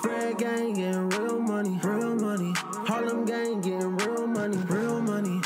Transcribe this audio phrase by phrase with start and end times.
[0.00, 2.54] Spread gang getting real money, real money.
[2.56, 5.42] Harlem gang getting real money, real money.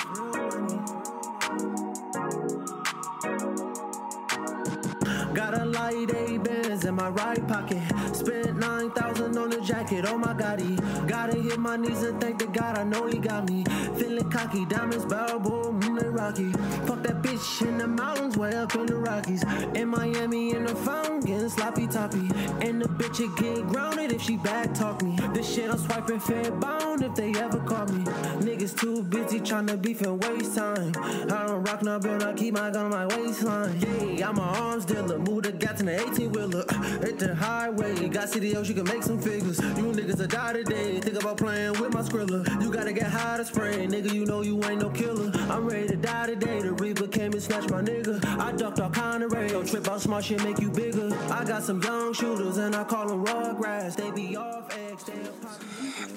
[6.84, 7.80] In my right pocket.
[8.14, 10.76] Spent 9,000 on a jacket, oh my god, he
[11.06, 13.64] gotta hit my knees and thank the God I know he got me.
[13.96, 16.52] Feeling cocky, diamonds, barrel, boom, moonlit rocky.
[16.86, 19.42] Fuck that bitch in the mountains, way up in the Rockies.
[19.74, 22.30] In Miami, in the phone, getting sloppy toppy.
[22.60, 25.16] And the bitch it get grounded if she back talk me.
[25.32, 28.04] This shit I'm swiping fair bound if they ever call me.
[28.40, 30.92] Niggas too busy tryna beef and waste time.
[30.98, 33.80] I don't rock no bill, I keep my gun on my waistline.
[33.80, 36.64] Yeah, I'm a arms dealer, move the gas in the 18 wheeler.
[37.02, 39.58] Hit the highway, got CDOs, you can make some figures.
[39.60, 42.62] You niggas a die today, think about playing with my skrilla.
[42.62, 45.30] You gotta get high to spray, nigga, you know you ain't no killer.
[45.50, 48.24] I'm ready to die today, the Reaper came and snatched my nigga.
[48.38, 49.34] I ducked all kind of
[49.64, 51.16] don't trip out smart shit, make you bigger.
[51.30, 53.96] I got some young shooters and I call them rugrats.
[53.96, 55.12] They be off X, they.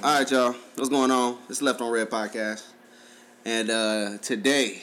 [0.03, 0.55] All right, y'all.
[0.75, 1.37] What's going on?
[1.49, 2.65] It's Left on Red podcast,
[3.45, 4.81] and uh, today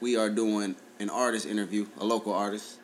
[0.00, 2.78] we are doing an artist interview, a local artist.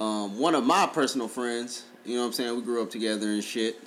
[0.00, 1.84] Um, one of my personal friends.
[2.04, 2.56] You know what I'm saying?
[2.56, 3.80] We grew up together and shit.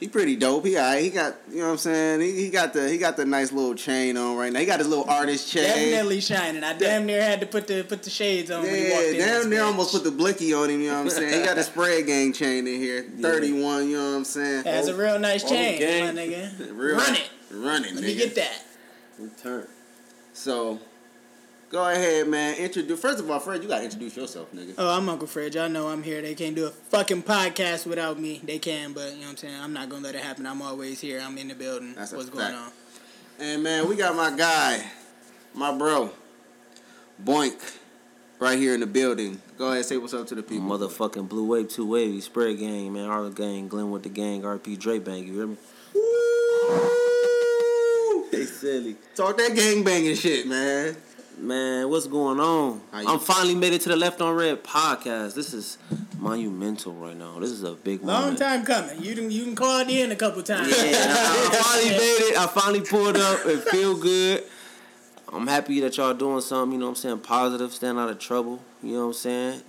[0.00, 0.66] He pretty dope.
[0.66, 1.02] He alright.
[1.02, 2.20] He got you know what I'm saying.
[2.20, 4.58] He, he got the he got the nice little chain on right now.
[4.58, 5.62] He got his little artist chain.
[5.62, 6.64] Definitely shining.
[6.64, 9.10] I damn near had to put the put the shades on when he walked Yeah,
[9.12, 9.18] in.
[9.18, 10.80] damn near almost put the blicky on him.
[10.80, 11.40] You know what I'm saying?
[11.40, 13.02] He got a spread gang chain in here.
[13.20, 13.88] 31.
[13.88, 14.64] You know what I'm saying?
[14.64, 16.14] That's a real nice Oh, chain, gang.
[16.14, 16.70] my nigga.
[16.76, 17.30] Real- Run it.
[17.52, 17.94] Running.
[17.94, 18.06] Let nigga.
[18.08, 18.64] me get that.
[19.18, 19.68] Return.
[20.32, 20.80] So,
[21.74, 22.56] go ahead, man.
[22.56, 23.00] Introduce.
[23.00, 24.74] First of all, Fred, you gotta introduce yourself, nigga.
[24.78, 25.52] Oh, I'm Uncle Fred.
[25.56, 26.22] Y'all know I'm here.
[26.22, 28.40] They can't do a fucking podcast without me.
[28.44, 29.56] They can, but you know what I'm saying?
[29.60, 30.46] I'm not gonna let it happen.
[30.46, 31.20] I'm always here.
[31.20, 31.94] I'm in the building.
[31.94, 32.56] That's a What's going fact.
[32.56, 32.70] on?
[33.40, 34.84] And man, we got my guy,
[35.52, 36.12] my bro,
[37.22, 37.60] Boink,
[38.38, 39.42] right here in the building.
[39.58, 40.68] Go ahead, say what's up to the people.
[40.68, 44.78] Motherfucking Blue Wave, Two Wavy, Spread Gang, man, Harlem Gang, Glenn with the Gang, RP
[44.78, 45.56] Dre Bang, you hear me?
[45.92, 47.00] Woo!
[48.30, 48.94] They silly.
[49.16, 50.96] Talk that gang banging shit, man.
[51.38, 52.80] Man, what's going on?
[52.92, 55.34] I'm finally made it to the Left on Red podcast.
[55.34, 55.78] This is
[56.18, 57.38] monumental right now.
[57.40, 58.38] This is a big Long moment.
[58.38, 59.02] time coming.
[59.02, 60.68] You done, you can call it in a couple times.
[60.70, 62.38] Yeah, I, I finally made it.
[62.38, 63.44] I finally pulled up.
[63.46, 64.44] It feel good.
[65.32, 68.20] I'm happy that y'all doing something, you know what I'm saying, positive, staying out of
[68.20, 69.62] trouble, you know what I'm saying?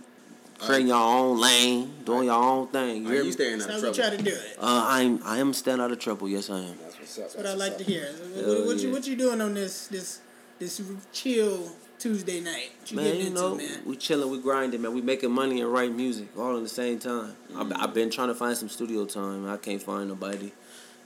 [0.60, 3.02] Creating your own lane, doing your own thing.
[3.04, 3.32] You Are hear you me?
[3.32, 4.10] staying out That's of how we trouble?
[4.10, 4.58] try to do it.
[4.60, 6.30] Uh, I'm I am staying out of trouble.
[6.30, 6.78] Yes, I am.
[6.82, 7.24] That's what's up.
[7.24, 8.06] That's what I like to hear.
[8.06, 8.94] What, Hell what you yeah.
[8.94, 10.20] what you doing on this this
[10.60, 12.70] this chill Tuesday night?
[12.80, 13.80] What you Man, getting you into, know, man?
[13.86, 14.94] we chilling, we grinding, man.
[14.94, 17.36] We making money and writing music all in the same time.
[17.56, 19.48] I've, I've been trying to find some studio time.
[19.48, 20.52] I can't find nobody.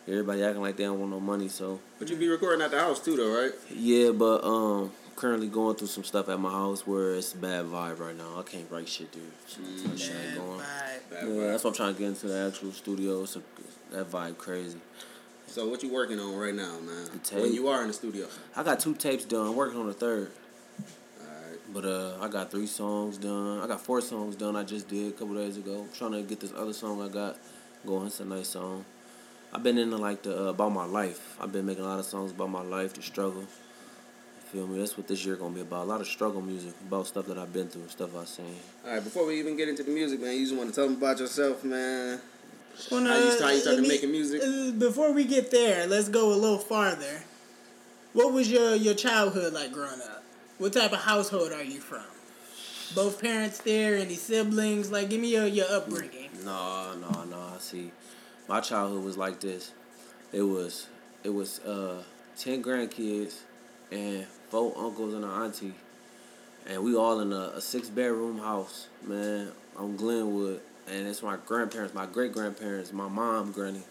[0.07, 1.47] Everybody acting like they don't want no money.
[1.49, 3.51] So But you be recording at the house too, though, right?
[3.71, 7.65] yeah, but um, currently going through some stuff at my house where it's a bad
[7.65, 8.39] vibe right now.
[8.39, 9.21] I can't write shit, dude.
[9.47, 10.59] Shit, shit ain't Bad going.
[10.59, 11.35] vibe.
[11.37, 13.21] Yeah, that's what I'm trying to get into the actual studio.
[13.23, 13.41] It's a,
[13.91, 14.79] that vibe crazy.
[15.49, 17.09] So what you working on right now, man?
[17.23, 17.41] tape.
[17.41, 18.27] When you are in the studio.
[18.55, 19.47] I got two tapes done.
[19.47, 20.31] I'm working on the third.
[21.73, 23.59] But uh, I got three songs done.
[23.59, 24.55] I got four songs done.
[24.55, 25.87] I just did a couple days ago.
[25.97, 27.37] trying to get this other song I got
[27.85, 28.07] going.
[28.07, 28.85] It's a nice song.
[29.51, 31.35] I've been into like the uh, about my life.
[31.39, 33.41] I've been making a lot of songs about my life, the struggle.
[33.41, 34.79] You feel me?
[34.79, 35.83] That's what this year gonna be about.
[35.83, 38.55] A lot of struggle music about stuff that I've been through, and stuff I've seen.
[38.85, 40.97] Alright, before we even get into the music, man, you just want to tell them
[40.97, 42.19] about yourself, man.
[42.91, 44.41] Wanna- How you start- you started me- making music?
[44.43, 47.23] uh, Before we get there, let's go a little farther.
[48.13, 50.23] What was your, your childhood like growing up?
[50.57, 52.03] What type of household are you from?
[52.95, 53.95] Both parents there?
[53.97, 54.91] Any siblings?
[54.91, 56.29] Like, give me your, your upbringing.
[56.43, 57.37] No, no, no.
[57.55, 57.91] I see,
[58.47, 59.71] my childhood was like this.
[60.31, 60.87] It was,
[61.23, 62.01] it was uh,
[62.37, 63.35] ten grandkids
[63.91, 65.73] and four uncles and an auntie,
[66.67, 71.37] and we all in a, a six bedroom house, man, on Glenwood, and it's my
[71.45, 73.81] grandparents, my great grandparents, my mom, granny.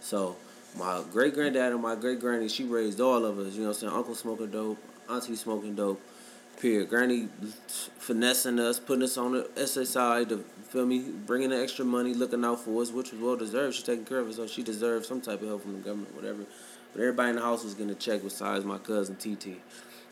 [0.00, 0.36] So
[0.76, 3.54] my great granddad and my great granny, she raised all of us.
[3.54, 3.92] You know I'm saying?
[3.92, 6.00] Uncle smoking dope, auntie smoking dope.
[6.60, 6.88] Period.
[6.88, 7.28] Granny
[7.98, 12.44] finessing us, putting us on the SSI to feel me, bringing the extra money, looking
[12.44, 13.76] out for us, which was well deserved.
[13.76, 16.14] She taking care of us, so she deserved some type of help from the government,
[16.16, 16.44] whatever.
[16.92, 19.58] But everybody in the house was getting a check besides my cousin TT.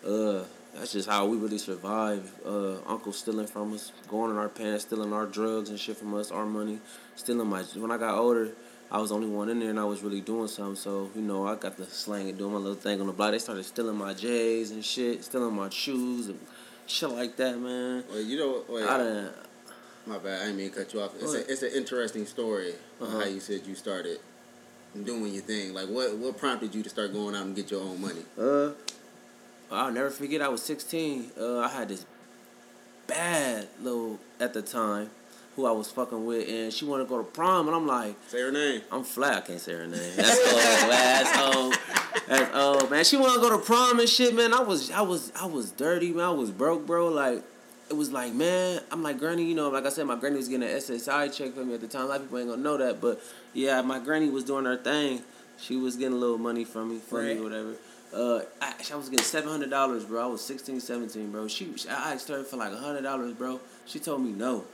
[0.06, 0.44] Uh,
[0.78, 2.28] that's just how we really survived.
[2.44, 6.14] Uh, uncle stealing from us, going in our pants, stealing our drugs and shit from
[6.14, 6.78] us, our money,
[7.16, 7.62] stealing my.
[7.74, 8.50] When I got older,
[8.90, 10.76] I was the only one in there, and I was really doing something.
[10.76, 13.32] So you know, I got the slang and doing my little thing on the block.
[13.32, 16.38] They started stealing my J's and shit, stealing my shoes and
[16.86, 18.04] shit like that, man.
[18.08, 19.30] Well, you know, wait, I done.
[20.06, 20.40] my bad.
[20.42, 21.12] I didn't mean to cut you off.
[21.20, 23.20] It's a, it's an interesting story Uh-huh.
[23.20, 24.18] how you said you started
[25.04, 25.74] doing your thing.
[25.74, 28.22] Like, what what prompted you to start going out and get your own money?
[28.38, 28.70] Uh,
[29.70, 30.40] I'll never forget.
[30.42, 31.32] I was 16.
[31.38, 32.06] Uh, I had this
[33.06, 35.10] bad little at the time.
[35.56, 38.14] who I was fucking with, and she wanted to go to prom, and I'm like,
[38.28, 38.82] Say her name.
[38.92, 39.38] I'm flat.
[39.44, 40.12] I can't say her name.
[40.16, 40.90] That's old.
[40.90, 41.78] That's old.
[42.28, 43.04] That's old, man.
[43.04, 44.52] She wanted to go to prom and shit, man.
[44.52, 46.24] I was, I was, I was dirty, man.
[46.26, 47.08] I was broke, bro.
[47.08, 47.42] Like,
[47.88, 48.82] it was like, man.
[48.90, 49.44] I'm like, granny.
[49.44, 51.80] You know, like I said, my granny was getting an SSI check for me at
[51.80, 52.02] the time.
[52.02, 53.20] A lot of people ain't gonna know that, but
[53.54, 55.22] yeah, my granny was doing her thing.
[55.58, 57.36] She was getting a little money from me, from Right.
[57.36, 57.76] me, whatever.
[58.14, 60.22] Uh, I, I was getting seven hundred dollars, bro.
[60.22, 61.48] I was 16, 17, bro.
[61.48, 63.60] She, I asked her for like hundred dollars, bro.
[63.86, 64.64] She told me no.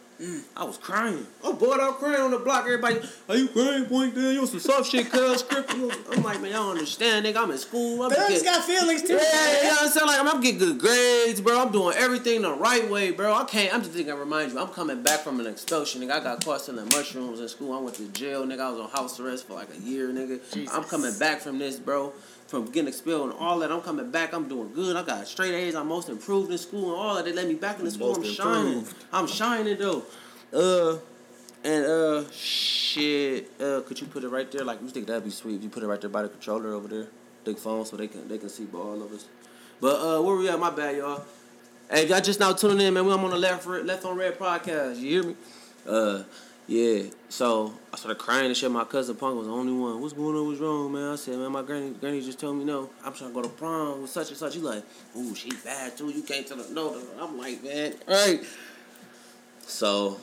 [0.56, 1.26] I was crying.
[1.44, 2.62] I'm bored out crying on the block.
[2.64, 4.30] Everybody, are you crying, point there?
[4.32, 5.44] You on some soft shit, cuz.
[5.50, 7.38] I'm like, man, y'all don't understand, nigga.
[7.38, 8.04] I'm in school.
[8.04, 9.14] I'm Thugs getting- got feelings too.
[9.14, 10.06] yeah, you know what I'm saying?
[10.06, 11.60] Like, I'm, I'm getting good grades, bro.
[11.60, 13.34] I'm doing everything the right way, bro.
[13.34, 16.12] I can't, I'm just thinking, I remind you, I'm coming back from an expulsion, nigga.
[16.12, 17.72] I got caught selling mushrooms in school.
[17.76, 18.60] I went to jail, nigga.
[18.60, 20.38] I was on house arrest for like a year, nigga.
[20.72, 22.12] I'm coming back from this, bro.
[22.52, 24.34] From getting expelled and all that, I'm coming back.
[24.34, 24.94] I'm doing good.
[24.94, 25.74] I got straight A's.
[25.74, 27.24] I'm most improved in school and all that.
[27.24, 28.08] They let me back in the school.
[28.14, 28.86] Most I'm shining.
[29.10, 30.02] I'm shining though.
[30.52, 30.98] Uh,
[31.64, 33.50] and uh, shit.
[33.58, 34.64] Uh, could you put it right there?
[34.64, 36.74] Like you think that'd be sweet if you put it right there by the controller
[36.74, 37.06] over there,
[37.42, 39.24] big phone, so they can they can see all of us.
[39.80, 40.58] But uh, where we at?
[40.60, 41.24] My bad, y'all.
[41.90, 44.04] Hey, if y'all just now tuning in, man, we I'm on the left Red- left
[44.04, 44.98] on red podcast.
[45.00, 45.36] You hear me?
[45.88, 46.22] Uh,
[46.66, 47.02] yeah.
[47.28, 48.70] So I started crying and shit.
[48.70, 50.00] My cousin Punk was the only one.
[50.00, 50.46] What's going on?
[50.46, 51.12] What's wrong, man?
[51.12, 52.90] I said, man, my granny granny just told me no.
[53.04, 54.54] I'm trying to go to prom with such and such.
[54.54, 54.84] He's like,
[55.16, 56.10] ooh, she bad too.
[56.10, 56.96] You can't tell her no.
[57.20, 58.40] I'm like, man, all right.
[59.66, 60.18] So,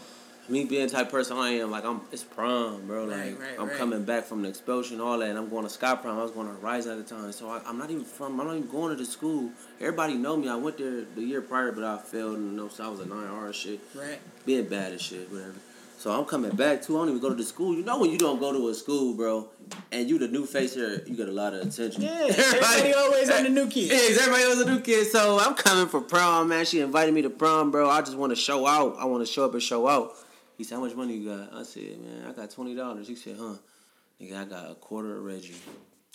[0.50, 3.06] me being the type of person I am, like I'm, it's prom, bro.
[3.06, 3.78] Like Right, right, I'm right.
[3.78, 6.18] coming back from the expulsion, all that, and I'm going to Sky Prom.
[6.20, 8.40] I was going to Rise at the time, so I, I'm not even from.
[8.40, 9.52] I'm not even going to the school.
[9.80, 10.50] Everybody know me.
[10.50, 12.38] I went there the year prior, but I failed.
[12.38, 14.20] And, you know, so I was a nine R shit, Right.
[14.46, 15.54] being bad as shit, whatever.
[16.00, 16.96] So I'm coming back too.
[16.96, 17.76] I don't even go to the school.
[17.76, 19.50] You know when you don't go to a school, bro,
[19.92, 22.04] and you the new face here, you get a lot of attention.
[22.04, 23.92] Yeah, everybody always on the new kid.
[23.92, 25.08] Yeah, everybody was a new kid.
[25.08, 26.64] So I'm coming for prom, man.
[26.64, 27.90] She invited me to prom, bro.
[27.90, 28.96] I just want to show out.
[28.98, 30.14] I want to show up and show out.
[30.58, 33.16] He said, "How much money you got?" I said, "Man, I got twenty dollars." He
[33.16, 33.56] said, "Huh?"
[34.22, 35.56] Nigga, I got a quarter of Reggie.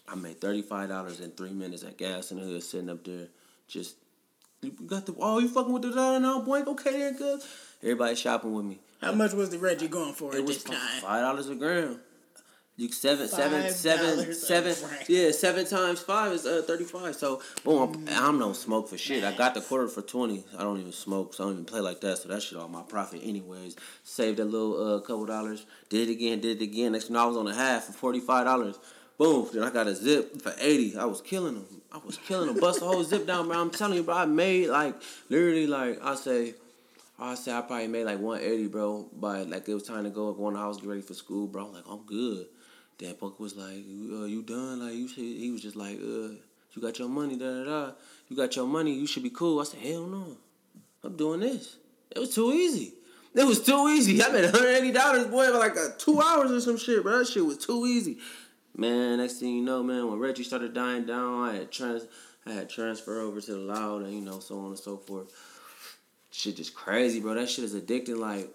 [0.09, 3.05] I made thirty five dollars in three minutes at gas in the hood, sitting up
[3.05, 3.29] there,
[3.69, 3.97] just
[4.63, 6.61] you got the oh you fucking with the dollar now, boy?
[6.63, 7.43] Okay, then good.
[7.83, 8.79] Everybody shopping with me.
[9.05, 11.01] How much was the Reggie going for It at was this time?
[11.01, 12.01] five dollars a gram.
[12.77, 14.75] You seven, seven, seven, seven.
[15.07, 17.15] Yeah, seven times five is uh, thirty-five.
[17.15, 19.23] So, boom, I'm, I'm no smoke for shit.
[19.23, 20.43] I got the quarter for twenty.
[20.59, 22.19] I don't even smoke, so I don't even play like that.
[22.19, 23.77] So that shit all my profit, anyways.
[24.03, 25.67] Saved a little uh, couple dollars.
[25.89, 26.41] Did it again.
[26.41, 26.93] Did it again.
[26.93, 28.77] Next thing I was on a half for forty-five dollars.
[29.19, 29.49] Boom.
[29.53, 30.97] Then I got a zip for eighty.
[30.97, 31.67] I was killing them.
[31.93, 32.59] I was killing them.
[32.59, 33.61] Bust the whole zip down, bro.
[33.61, 34.17] I'm telling you, bro.
[34.17, 34.97] I made like
[35.29, 36.55] literally like I say.
[37.19, 39.09] I say I probably made like 180, bro.
[39.13, 41.47] But like it was time to go go in the house, get ready for school,
[41.47, 41.67] bro.
[41.67, 42.47] I'm like, I'm good.
[42.99, 44.81] Then Punk was like, you, uh, you done?
[44.81, 45.25] Like you should.
[45.25, 46.35] He was just like, uh,
[46.73, 47.93] you got your money, da da da.
[48.29, 48.93] You got your money.
[48.93, 49.61] You should be cool.
[49.61, 50.37] I said, hell no.
[51.03, 51.77] I'm doing this.
[52.15, 52.95] It was too easy.
[53.35, 54.23] It was too easy.
[54.23, 57.19] I made 180 dollars, boy, for like two hours or some shit, bro.
[57.19, 58.19] That shit was too easy.
[58.77, 62.07] Man, next thing you know, man, when Reggie started dying down, I had trans,
[62.45, 65.33] I had transfer over to the loud, and you know, so on and so forth
[66.35, 67.35] shit just crazy, bro.
[67.35, 68.19] That shit is addicting.
[68.19, 68.51] Like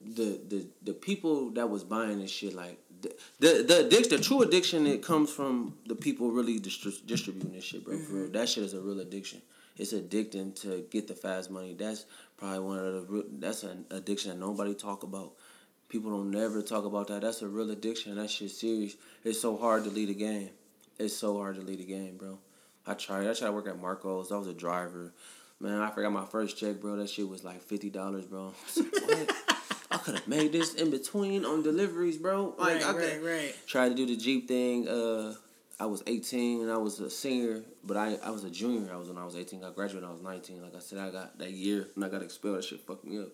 [0.00, 4.22] the the the people that was buying this shit, like the the, the addiction, the
[4.22, 7.96] true addiction, it comes from the people really distri- distributing this shit, bro.
[7.98, 8.32] For real, mm-hmm.
[8.32, 9.40] that shit is a real addiction.
[9.76, 11.74] It's addicting to get the fast money.
[11.74, 12.06] That's
[12.36, 15.32] probably one of the real, that's an addiction that nobody talk about.
[15.88, 17.22] People don't never talk about that.
[17.22, 18.16] That's a real addiction.
[18.16, 18.96] That shit serious.
[19.22, 20.50] It's so hard to lead a game.
[20.98, 22.38] It's so hard to lead a game, bro.
[22.86, 23.28] I tried.
[23.28, 24.30] I tried to work at Marco's.
[24.30, 25.12] I was a driver.
[25.60, 26.96] Man, I forgot my first check, bro.
[26.96, 28.52] That shit was like fifty dollars, bro.
[29.90, 32.54] I could have made this in between on deliveries, bro.
[32.58, 33.54] Like Right, I right, could right.
[33.66, 34.88] tried to do the Jeep thing.
[34.88, 35.34] Uh,
[35.78, 38.92] I was eighteen and I was a senior, but I I was a junior.
[38.92, 39.62] I was when I was eighteen.
[39.64, 40.60] I graduated when I was nineteen.
[40.62, 42.56] Like I said, I got that year and I got expelled.
[42.58, 43.28] That shit fucked me up.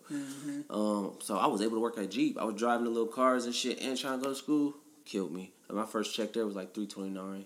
[0.69, 2.37] Um, so I was able to work at Jeep.
[2.39, 4.75] I was driving the little cars and shit and trying to go to school.
[5.05, 5.51] Killed me.
[5.67, 7.45] And my first check there was like three twenty nine.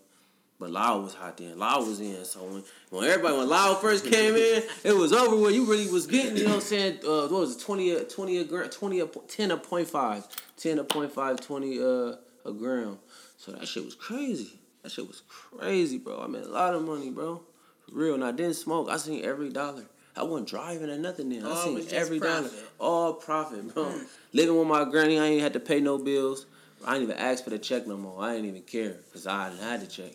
[0.59, 1.59] But Loud was hot then.
[1.59, 2.23] Loud was in.
[2.23, 5.89] So when, when everybody, when loud first came in, it was over where you really
[5.89, 6.99] was getting, you know what I'm saying?
[7.05, 10.25] Uh, what was it, 20 a, 20 a gram, 20 a, 10 a point five,
[10.57, 12.99] 10 a point five, 20 uh, a gram.
[13.37, 14.57] So that shit was crazy.
[14.83, 16.21] That shit was crazy, bro.
[16.21, 17.41] I made a lot of money, bro.
[17.89, 18.13] For real.
[18.13, 18.87] And I didn't smoke.
[18.89, 19.83] I seen every dollar.
[20.15, 21.45] I wasn't driving or nothing then.
[21.45, 22.49] I All seen every dollar.
[22.79, 23.93] All profit, bro.
[24.31, 26.45] Living with my granny, I ain't had to pay no bills.
[26.85, 28.21] I didn't even ask for the check no more.
[28.23, 30.13] I ain't even care because I didn't had the check.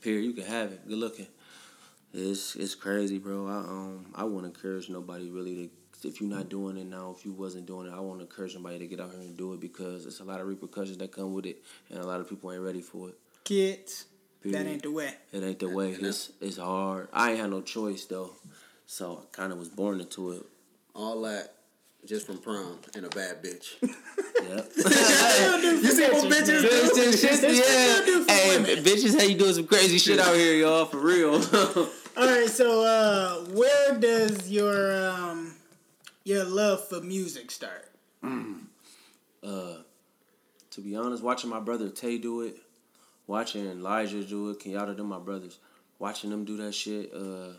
[0.00, 0.24] Period.
[0.24, 0.88] You can have it.
[0.88, 1.26] Good looking.
[2.12, 3.46] It's it's crazy, bro.
[3.46, 5.70] I um I wouldn't encourage nobody really
[6.00, 7.14] to if you're not doing it now.
[7.16, 9.36] If you wasn't doing it, I want to encourage somebody to get out here and
[9.36, 12.20] do it because it's a lot of repercussions that come with it, and a lot
[12.20, 13.18] of people ain't ready for it.
[13.44, 14.06] Kids,
[14.44, 15.12] that ain't the way.
[15.32, 15.90] It ain't the way.
[15.90, 17.08] It's it's hard.
[17.12, 18.32] I ain't had no choice though,
[18.86, 20.42] so I kind of was born into it.
[20.94, 21.54] all that
[22.06, 23.74] just from prom and a bad bitch.
[24.38, 24.72] Yep.
[24.76, 24.82] you
[25.90, 26.68] see what bitches do?
[26.68, 28.34] Bitches, shit, yeah.
[28.34, 28.84] Hey, women.
[28.84, 30.86] bitches, how you doing some crazy shit out here, y'all?
[30.86, 31.34] For real.
[32.16, 35.56] All right, so uh, where does your um,
[36.24, 37.90] your love for music start?
[38.22, 39.78] Uh
[40.78, 42.56] to be honest, watching my brother Tay do it,
[43.26, 45.58] watching Elijah do it, Kenyatta, them my brothers,
[45.98, 47.54] watching them do that shit, uh,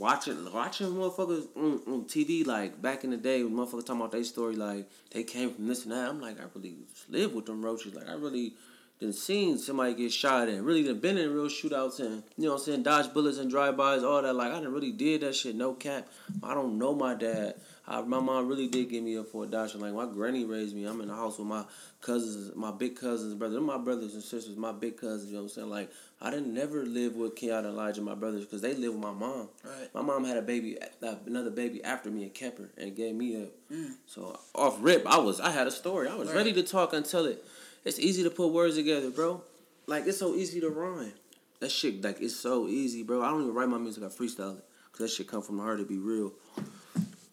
[0.00, 4.12] watching watching motherfuckers on, on TV like back in the day when motherfuckers talking about
[4.12, 6.08] their story like they came from this and that.
[6.08, 6.74] I'm like I really
[7.08, 7.94] lived with them roaches.
[7.94, 8.54] Like I really
[8.98, 12.52] didn't seen somebody get shot and really done been in real shootouts and you know
[12.52, 14.34] what I'm saying dodge bullets and drive-bys all that.
[14.34, 15.54] Like I didn't really did that shit.
[15.54, 16.08] No cap.
[16.42, 17.56] I don't know my dad.
[17.90, 19.80] I, my mom really did give me up for adoption.
[19.80, 20.84] Like my granny raised me.
[20.84, 21.64] I'm in the house with my
[22.00, 25.26] cousins, my big cousins, brothers, They're my brothers and sisters, my big cousins.
[25.26, 25.70] You know what I'm saying?
[25.70, 29.02] Like I didn't never live with Kenyatta and Elijah, my brothers, because they live with
[29.02, 29.48] my mom.
[29.64, 29.92] Right.
[29.92, 30.78] My mom had a baby,
[31.26, 33.48] another baby after me and kept her and gave me up.
[33.72, 33.94] Mm.
[34.06, 36.06] So off rip, I was, I had a story.
[36.06, 36.36] I was Right.
[36.36, 37.44] ready to talk until it.
[37.84, 39.42] It's easy to put words together, bro.
[39.88, 41.12] Like it's so easy to rhyme.
[41.58, 43.20] That shit, like it's so easy, bro.
[43.22, 44.04] I don't even write my music.
[44.04, 46.32] I freestyle it, cause that shit come from the heart to be real.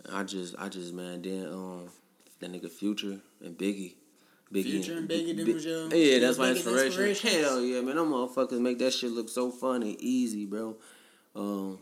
[0.07, 1.89] And I just, I just, man, then um,
[2.39, 3.93] that nigga Future and Biggie.
[4.53, 7.29] Biggie Future and Biggie, them was your- yeah, that's my inspiration.
[7.31, 10.77] Hell yeah, man, them motherfuckers make that shit look so fun and easy, bro.
[11.35, 11.79] Um,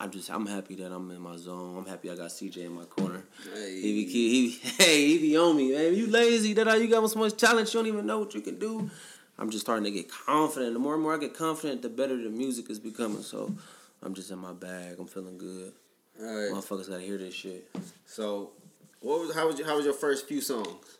[0.00, 1.76] I'm just, I'm happy that I'm in my zone.
[1.76, 3.22] I'm happy I got CJ in my corner.
[3.54, 3.80] Hey.
[3.82, 5.94] He be, he, he, hey, he be on me, man.
[5.94, 8.40] You lazy, that how you got so much talent, you don't even know what you
[8.40, 8.90] can do.
[9.38, 10.72] I'm just starting to get confident.
[10.72, 13.22] The more and more I get confident, the better the music is becoming.
[13.22, 13.54] So
[14.02, 14.96] I'm just in my bag.
[14.98, 15.72] I'm feeling good.
[16.20, 16.52] All right.
[16.52, 17.68] Motherfuckers gotta hear this shit.
[18.06, 18.50] So,
[19.00, 20.98] what was how was your, how was your first few songs?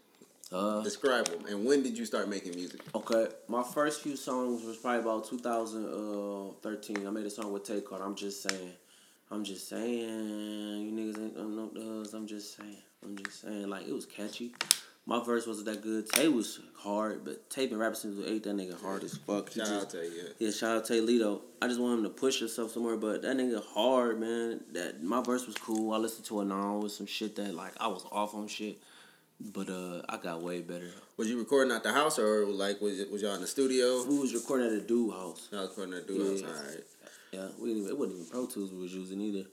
[0.53, 1.47] Uh, Describe them.
[1.47, 2.81] And when did you start making music?
[2.95, 7.07] Okay, my first few songs was probably about 2013.
[7.07, 8.73] I made a song with Tay called "I'm Just Saying."
[9.33, 12.15] I'm just saying, you niggas ain't gonna know the hoods.
[12.15, 13.69] I'm just saying, I'm just saying.
[13.69, 14.53] Like it was catchy.
[15.07, 16.09] My verse wasn't that good.
[16.11, 19.51] Tay was hard, but Tay been rapping we ate that nigga hard as fuck.
[19.51, 20.23] He Shout just- out to you.
[20.39, 21.41] yeah, shout out Tay Lito.
[21.61, 24.61] I just want him to push himself somewhere, but that nigga hard, man.
[24.73, 25.93] That my verse was cool.
[25.93, 28.79] I listened to it now with some shit that like I was off on shit,
[29.41, 30.91] but uh I got way better.
[31.17, 34.05] Was you recording at the house or like was it, was y'all in the studio?
[34.05, 35.49] We was recording at a dude house.
[35.53, 36.41] I was recording at the house.
[36.41, 36.47] Yeah.
[36.47, 36.85] All right.
[37.33, 39.49] Yeah, we didn't even, it wasn't even Pro Tools we was using either.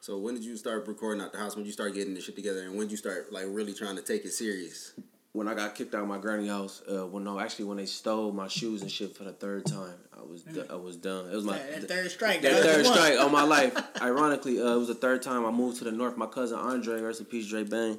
[0.00, 1.54] So when did you start recording out the house?
[1.56, 3.72] When did you start getting this shit together, and when did you start like really
[3.74, 4.92] trying to take it serious?
[5.32, 7.86] When I got kicked out of my granny house, uh, well, no, actually, when they
[7.86, 11.30] stole my shoes and shit for the third time, I was do- I was done.
[11.30, 12.40] It was my That, that third strike.
[12.42, 13.76] that was third strike on my life.
[14.02, 16.16] Ironically, uh, it was the third time I moved to the north.
[16.16, 17.98] My cousin Andre, rest in peace, Dre Bang,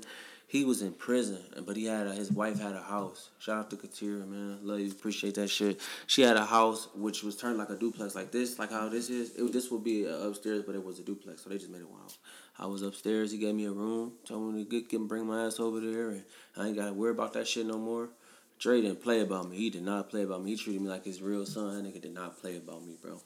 [0.49, 3.29] he was in prison, but he had a, his wife had a house.
[3.37, 5.79] Shout out to Katira, man, love you, appreciate that shit.
[6.07, 9.11] She had a house which was turned like a duplex, like this, like how this
[9.11, 9.35] is.
[9.35, 11.81] It, this would be uh, upstairs, but it was a duplex, so they just made
[11.81, 12.17] it one house.
[12.57, 13.31] I was upstairs.
[13.31, 16.09] He gave me a room, told me to get, get bring my ass over there,
[16.09, 16.23] and
[16.57, 18.09] I ain't got to worry about that shit no more.
[18.57, 19.55] Dre didn't play about me.
[19.55, 20.51] He did not play about me.
[20.51, 21.83] He treated me like his real son.
[21.83, 23.21] That nigga did not play about me, bro.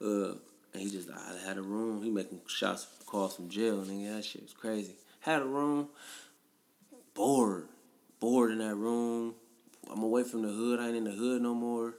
[0.00, 0.34] Uh,
[0.74, 2.02] and he just, I had a room.
[2.02, 4.14] He making shots, calls from jail, nigga.
[4.14, 4.94] That shit was crazy.
[5.20, 5.88] Had a room,
[7.16, 7.68] bored,
[8.20, 9.34] bored in that room.
[9.90, 10.78] I'm away from the hood.
[10.80, 11.94] I ain't in the hood no more.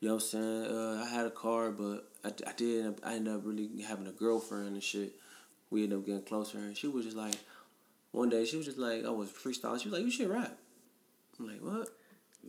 [0.00, 0.66] You know what I'm saying?
[0.66, 2.86] Uh, I had a car, but I, I did.
[2.86, 5.14] up- I ended up really having a girlfriend and shit.
[5.70, 7.34] We ended up getting closer, and she was just like,
[8.12, 9.80] one day she was just like, I was freestyling.
[9.80, 10.56] She was like, you should rap.
[11.38, 11.88] I'm like, what?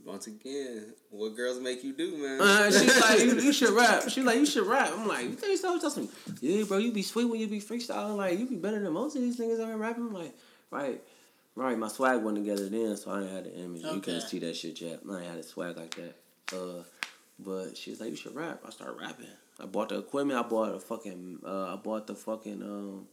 [0.06, 2.42] Once again, what girls make you do, man?
[2.42, 4.04] Uh, she's like, you, you should rap.
[4.10, 4.90] She's like, you should rap.
[4.98, 5.78] I'm like, you think so?
[5.78, 8.16] Tell me, yeah, bro, you be sweet when you be freestyling.
[8.16, 10.04] Like, you be better than most of these niggas out here rapping.
[10.08, 10.34] I'm like,
[10.72, 11.02] right,
[11.56, 11.78] right.
[11.78, 13.82] My swag wasn't together then, so I didn't have the image.
[13.84, 14.00] You Okay.
[14.02, 15.02] couldn't see that shit yet.
[15.10, 16.16] I ain't had a swag like that.
[16.56, 16.84] Uh,
[17.40, 18.62] but she's like, you should rap.
[18.66, 19.28] I started rapping.
[19.60, 20.40] I bought the equipment.
[20.40, 21.40] I bought a fucking.
[21.46, 22.62] Uh, I bought the fucking.
[22.62, 23.08] Um,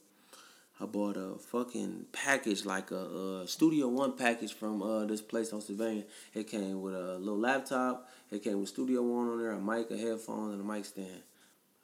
[0.81, 3.01] I bought a fucking package, like a,
[3.43, 6.05] uh Studio One package from uh, this place on Sylvania.
[6.35, 8.09] It came with a little laptop.
[8.31, 11.23] It came with Studio One on there, a mic, a headphone, and a mic stand.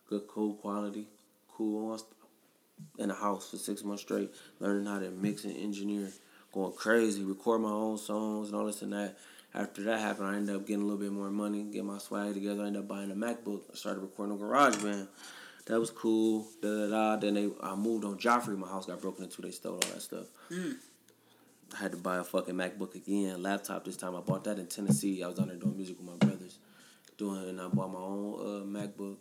[0.08, 1.08] Good, cool quality,
[1.48, 1.88] cool.
[1.88, 2.04] Was
[2.98, 6.10] in the house for six months straight, learning how to mix and engineer,
[6.54, 9.16] going crazy, record my own songs and all this and that.
[9.52, 12.34] After that happened, I ended up getting a little bit more money, get my swag
[12.34, 12.62] together.
[12.62, 13.62] I ended up buying a MacBook.
[13.72, 15.08] I started recording on GarageBand.
[15.66, 16.46] That was cool.
[16.60, 17.16] Da da da.
[17.16, 18.56] Then they, I moved on Joffrey.
[18.58, 19.42] My house got broken into.
[19.42, 20.26] They stole all that stuff.
[21.72, 24.14] I had to buy a fucking MacBook again, laptop this time.
[24.14, 25.22] I bought that in Tennessee.
[25.22, 26.58] I was down there doing music with my brothers,
[27.16, 29.16] doing, and I bought my own uh, MacBook.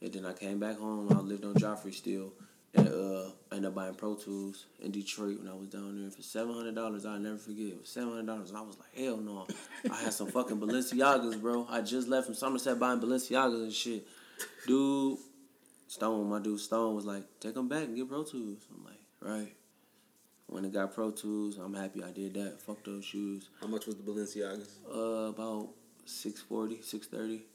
[0.00, 1.12] And then I came back home.
[1.12, 2.32] I lived on Joffrey still,
[2.74, 6.10] and uh, I ended up buying Pro Tools in Detroit when I was down there
[6.10, 7.04] for seven hundred dollars.
[7.04, 7.66] I'll never forget.
[7.66, 9.46] It was seven hundred dollars, and I was like, hell no.
[9.90, 11.66] I had some fucking Balenciagas, bro.
[11.68, 14.06] I just left from Somerset buying Balenciagas and shit,
[14.66, 15.18] dude.
[15.88, 18.64] Stone, my dude Stone was like, take them back and get Pro Tools.
[18.74, 19.52] I'm like, right.
[20.46, 22.62] when it got Pro Tools, I'm happy I did that.
[22.62, 23.50] Fuck those shoes.
[23.60, 24.68] How much was the Balenciagas?
[24.90, 25.68] Uh, about
[26.06, 27.42] 640, 630.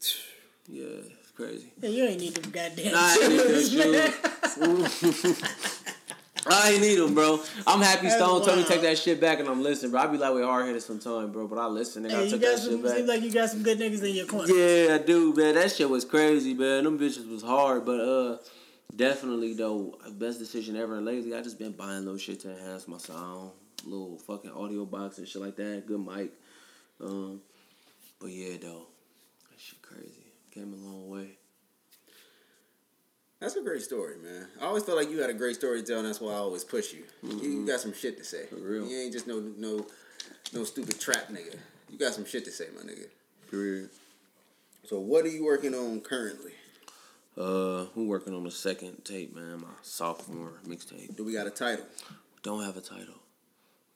[0.70, 0.84] Yeah,
[1.18, 1.72] it's crazy.
[1.80, 4.12] Yeah, you ain't need them goddamn Nah, I ain't need shoes, them man.
[6.50, 7.42] I ain't need them, bro.
[7.66, 10.00] I'm happy Stone told me to take that shit back, and I'm listening, bro.
[10.00, 12.06] I be like with hard headed sometimes, bro, but I listen.
[12.06, 12.70] I Hey, you took that some.
[12.70, 12.96] shit back.
[12.96, 14.52] Seems like you got some good niggas in your corner.
[14.52, 15.54] Yeah, I do, man.
[15.56, 16.84] That shit was crazy, man.
[16.84, 18.38] Them bitches was hard, but uh,
[18.96, 20.96] definitely though, best decision ever.
[20.96, 23.50] And lately, I just been buying little shit to enhance my sound,
[23.84, 25.84] little fucking audio box and shit like that.
[25.86, 26.32] Good mic,
[27.00, 27.42] um,
[28.20, 28.86] but yeah, though,
[29.50, 30.24] that shit crazy.
[30.50, 31.36] Came a long way.
[33.40, 34.46] That's a great story, man.
[34.60, 36.36] I always felt like you had a great story to tell, and that's why I
[36.36, 37.04] always push you.
[37.22, 38.46] You, you got some shit to say.
[38.46, 38.86] For real.
[38.86, 39.86] You ain't just no no
[40.52, 41.56] no stupid trap nigga.
[41.88, 43.06] You got some shit to say, my nigga.
[43.50, 43.90] Period.
[44.84, 46.52] So what are you working on currently?
[47.36, 49.60] Uh, we're working on the second tape, man.
[49.60, 51.16] My sophomore mixtape.
[51.16, 51.84] Do we got a title?
[52.42, 53.14] Don't have a title.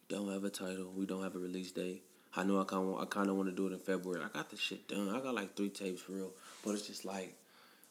[0.08, 0.92] Don't have a title.
[0.96, 2.04] We don't have a release date.
[2.36, 4.22] I know I kind of I kind of want to do it in February.
[4.24, 5.08] I got the shit done.
[5.08, 6.30] I got like three tapes for real,
[6.64, 7.34] but it's just like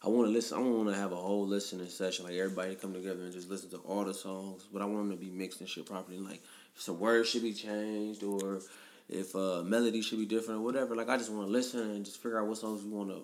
[0.04, 0.58] I want to listen.
[0.58, 3.70] I want to have a whole listening session, like everybody come together and just listen
[3.72, 4.66] to all the songs.
[4.74, 6.18] But I want them to be mixed and shit properly.
[6.18, 6.42] Like
[6.76, 8.62] if some words should be changed or
[9.08, 10.96] if uh, melody should be different or whatever.
[10.96, 13.24] Like I just want to listen and just figure out what songs we want to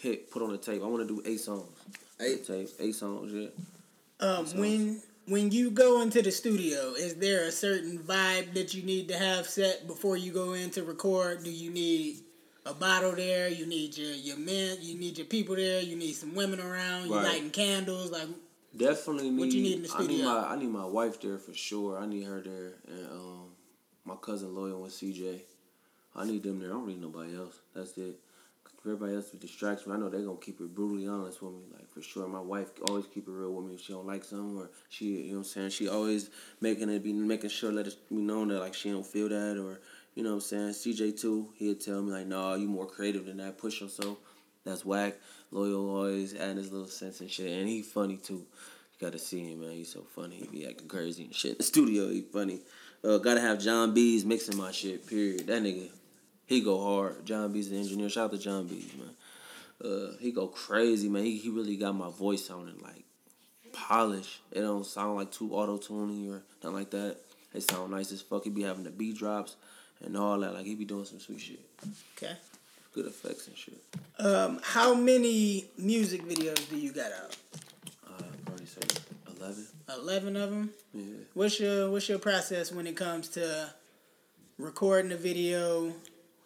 [0.00, 0.82] pick, put on the tape.
[0.82, 1.68] I want to do eight songs.
[2.20, 2.46] Eight?
[2.46, 3.32] tapes, eight songs.
[3.32, 3.48] Yeah.
[4.20, 8.82] Um, when when you go into the studio, is there a certain vibe that you
[8.82, 11.44] need to have set before you go in to record?
[11.44, 12.20] Do you need
[12.64, 13.48] a bottle there?
[13.48, 14.78] You need your your men.
[14.80, 15.80] You need your people there.
[15.80, 17.06] You need some women around.
[17.06, 17.24] You Right.
[17.24, 18.10] lighting candles.
[18.10, 18.28] Like
[18.76, 19.38] Definitely need.
[19.40, 20.24] What you need in the I need studio?
[20.24, 21.98] my I need my wife there for sure.
[21.98, 23.46] I need her there, and um,
[24.04, 25.40] my cousin Loyal and CJ.
[26.14, 26.70] I need them there.
[26.70, 27.56] I don't need nobody else.
[27.74, 28.16] That's it.
[28.84, 29.94] Everybody else distracts me.
[29.94, 32.26] I know they're gonna keep it brutally honest with me, like for sure.
[32.26, 33.74] My wife always keep it real with me.
[33.74, 35.70] If she don't like something, or she, you know what I'm saying.
[35.70, 39.06] She always making it be making sure let it be known that like she don't
[39.06, 39.80] feel that, or
[40.14, 40.68] you know what I'm saying.
[40.70, 43.58] CJ too, he'd tell me like, "Nah, you more creative than that.
[43.58, 44.18] Push yourself."
[44.64, 45.16] That's whack.
[45.50, 48.34] Loyal always adding his little sense and shit, and he funny too.
[48.34, 49.72] You gotta see him, man.
[49.72, 50.36] He's so funny.
[50.36, 51.50] He be acting crazy and shit.
[51.52, 52.60] In the studio, he funny.
[53.02, 55.06] Uh, gotta have John B's mixing my shit.
[55.06, 55.46] Period.
[55.46, 55.88] That nigga,
[56.46, 57.24] he go hard.
[57.26, 58.08] John B's the engineer.
[58.08, 59.10] Shout out to John B's, man.
[59.82, 61.24] Uh, he go crazy, man.
[61.24, 63.04] He he really got my voice sounding like
[63.72, 64.40] polished.
[64.52, 67.16] It don't sound like too auto tuning or nothing like that.
[67.52, 68.44] It sound nice as fuck.
[68.44, 69.56] He be having the beat drops
[70.04, 70.54] and all that.
[70.54, 71.60] Like he be doing some sweet shit.
[72.16, 72.34] okay.
[72.94, 73.80] Good effects and shit.
[74.18, 77.36] Um, how many music videos do you got out?
[78.06, 78.80] Uh, I'd probably say
[79.38, 79.66] eleven.
[79.88, 80.70] Eleven of them.
[80.92, 81.04] Yeah.
[81.34, 83.70] What's your What's your process when it comes to
[84.58, 85.92] recording a video?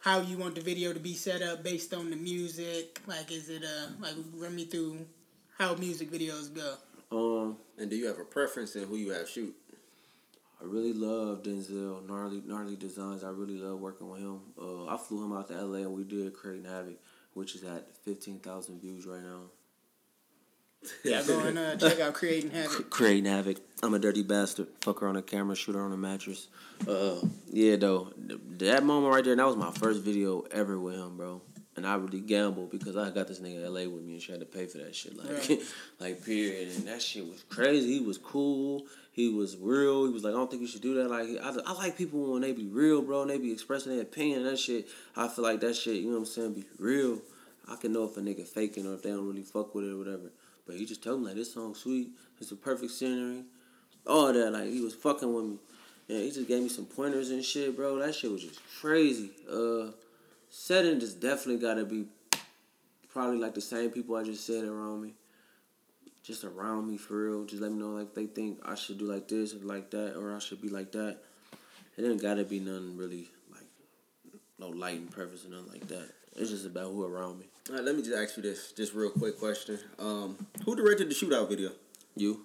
[0.01, 3.01] How you want the video to be set up based on the music?
[3.09, 4.99] Like, is it a like run me through
[5.59, 6.75] how music videos go?
[7.11, 9.53] Um, And do you have a preference in who you have shoot?
[10.61, 13.23] I really love Denzel, gnarly, gnarly designs.
[13.23, 14.41] I really love working with him.
[14.61, 16.97] Uh, I flew him out to LA and we did Creating Havoc,
[17.35, 19.43] which is at fifteen thousand views right now.
[21.05, 22.91] Yeah, go and uh, check out Creating Havoc.
[22.91, 23.59] Creating Havoc.
[23.83, 24.69] I'm a dirty bastard.
[24.81, 26.49] Fuck her on a camera, shoot her on a mattress.
[26.89, 27.17] Uh,
[27.51, 28.13] yeah, though,
[28.59, 31.43] that moment right there, that was my first video ever with him, bro.
[31.77, 34.33] And I really gambled because I got this nigga in LA with me and she
[34.33, 35.61] had to pay for that shit, like, Right.
[36.01, 36.69] like period.
[36.75, 37.99] And that shit was crazy.
[37.99, 38.87] He was cool.
[39.17, 40.07] He was real.
[40.07, 41.09] He was like, I don't think you should do that.
[41.09, 43.23] Like, I, I like people when they be real, bro.
[43.23, 44.45] And they be expressing their opinion.
[44.45, 45.97] That shit, I feel like that shit.
[45.97, 46.53] You know what I'm saying?
[46.53, 47.23] Be real.
[47.67, 49.93] I can know if a nigga faking or if they don't really fuck with it
[49.93, 50.31] or whatever.
[50.67, 52.11] But he just told me like this song sweet.
[52.39, 53.45] It's a perfect scenery.
[54.07, 55.57] All that like he was fucking with me.
[56.11, 57.99] And he just gave me some pointers and shit, bro.
[57.99, 59.31] That shit was just crazy.
[59.51, 59.93] Uh
[60.51, 62.05] setting just definitely gotta be
[63.09, 65.15] probably like the same people I just said around me.
[66.27, 67.45] Just around me for real.
[67.45, 70.17] Just let me know like they think I should do like this or like that
[70.17, 71.19] or I should be like that.
[71.97, 73.69] It didn't gotta be nothing really like
[74.59, 76.11] no lighting purpose or nothing like that.
[76.35, 77.47] It's just about who around me.
[77.71, 79.79] All right, let me just ask you this, just real quick question.
[80.01, 81.71] Um, who directed the shootout video?
[82.17, 82.45] You?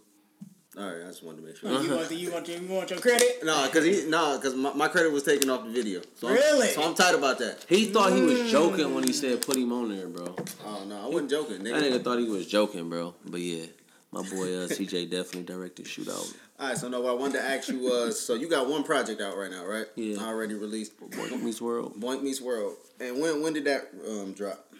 [0.77, 1.69] All right, I just wanted to make sure.
[1.69, 3.43] You want you want your, you want your credit?
[3.43, 6.01] No, cause he no, cause my, my credit was taken off the video.
[6.15, 6.67] So I'm, Really?
[6.67, 7.65] So I'm tight about that.
[7.67, 10.33] He thought he was joking when he said put him on there, bro.
[10.65, 11.61] Oh no, I wasn't joking.
[11.65, 11.91] That Nigga.
[11.91, 13.13] nigga thought he was joking, bro.
[13.25, 13.65] But yeah,
[14.13, 16.33] my boy uh, CJ definitely directed shootout.
[16.57, 18.83] All right, so no, what I wanted to ask you was, so you got one
[18.83, 19.87] project out right now, right?
[19.95, 20.19] Yeah.
[20.23, 20.97] Already released.
[20.97, 21.99] Boy Meets World.
[21.99, 22.77] Boink Meets World.
[23.01, 24.71] And when when did that um drop?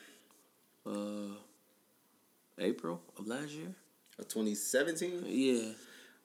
[0.87, 1.35] Uh,
[2.59, 3.75] April of last year.
[4.21, 5.23] Uh, 2017.
[5.27, 5.71] Yeah,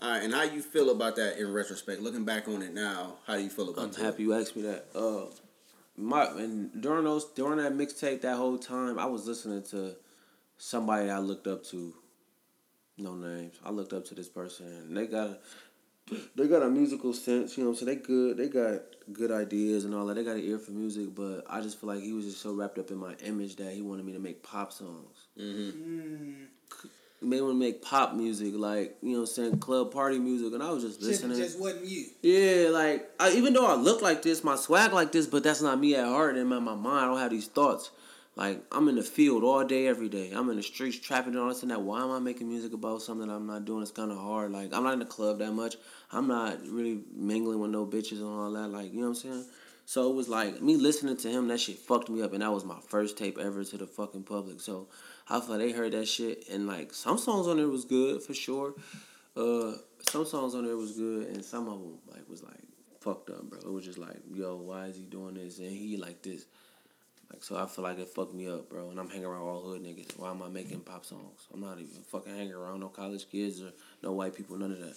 [0.01, 2.01] All right, and how you feel about that in retrospect?
[2.01, 3.85] Looking back on it now, how do you feel about it?
[3.85, 4.03] I'm that?
[4.03, 4.87] happy you asked me that.
[4.95, 5.27] Uh,
[5.97, 9.97] my and during those during that mixtape that whole time, I was listening to
[10.59, 11.95] somebody I looked up to.
[12.99, 13.57] No names.
[13.65, 15.39] I looked up to this person, and they got a,
[16.35, 17.99] they got a musical sense, you know what I'm saying?
[17.99, 18.81] They good, they got
[19.13, 20.15] good ideas and all that.
[20.15, 22.55] They got an ear for music, but I just feel like he was just so
[22.55, 25.27] wrapped up in my image that he wanted me to make pop songs.
[25.39, 26.45] Mm-hmm.
[26.55, 26.56] He
[27.21, 30.53] made me wanna make pop music, like, you know what I'm saying, club party music,
[30.53, 31.37] and I was just listening.
[31.37, 32.07] just wasn't you.
[32.23, 35.63] Yeah, like I, even though I look like this, my swag like this, but that's
[35.63, 36.37] not me at heart.
[36.37, 37.91] And in my mind, I don't have these thoughts.
[38.37, 40.31] Like I'm in the field all day, every day.
[40.33, 41.81] I'm in the streets trapping and all this and that.
[41.81, 43.81] Why am I making music about something I'm not doing?
[43.81, 44.53] It's kind of hard.
[44.53, 45.77] Like I'm not in the club that much.
[46.13, 48.69] I'm not really mingling with no bitches and all that.
[48.69, 49.45] Like you know what I'm saying.
[49.87, 51.49] So it was like me listening to him.
[51.49, 54.25] That shit fucked me up, and that was my first tape ever to the fucking
[54.25, 54.61] public.
[54.61, 54.89] So
[55.29, 58.35] I feel they heard that shit, and like some songs on there was good for
[58.35, 58.75] sure.
[59.37, 59.73] Uh,
[60.09, 62.55] some songs on there was good, and some of them like was like
[63.01, 63.59] fucked up, bro.
[63.59, 65.59] It was just like, yo, why is he doing this?
[65.59, 66.47] And he like this.
[67.33, 68.91] Like so, I feel like it fucked me up, bro.
[68.91, 70.19] And I'm hanging around all hood niggas.
[70.19, 71.47] Why am I making pop songs?
[71.53, 74.57] I'm not even fucking hanging around no college kids or no white people.
[74.57, 74.97] None of that.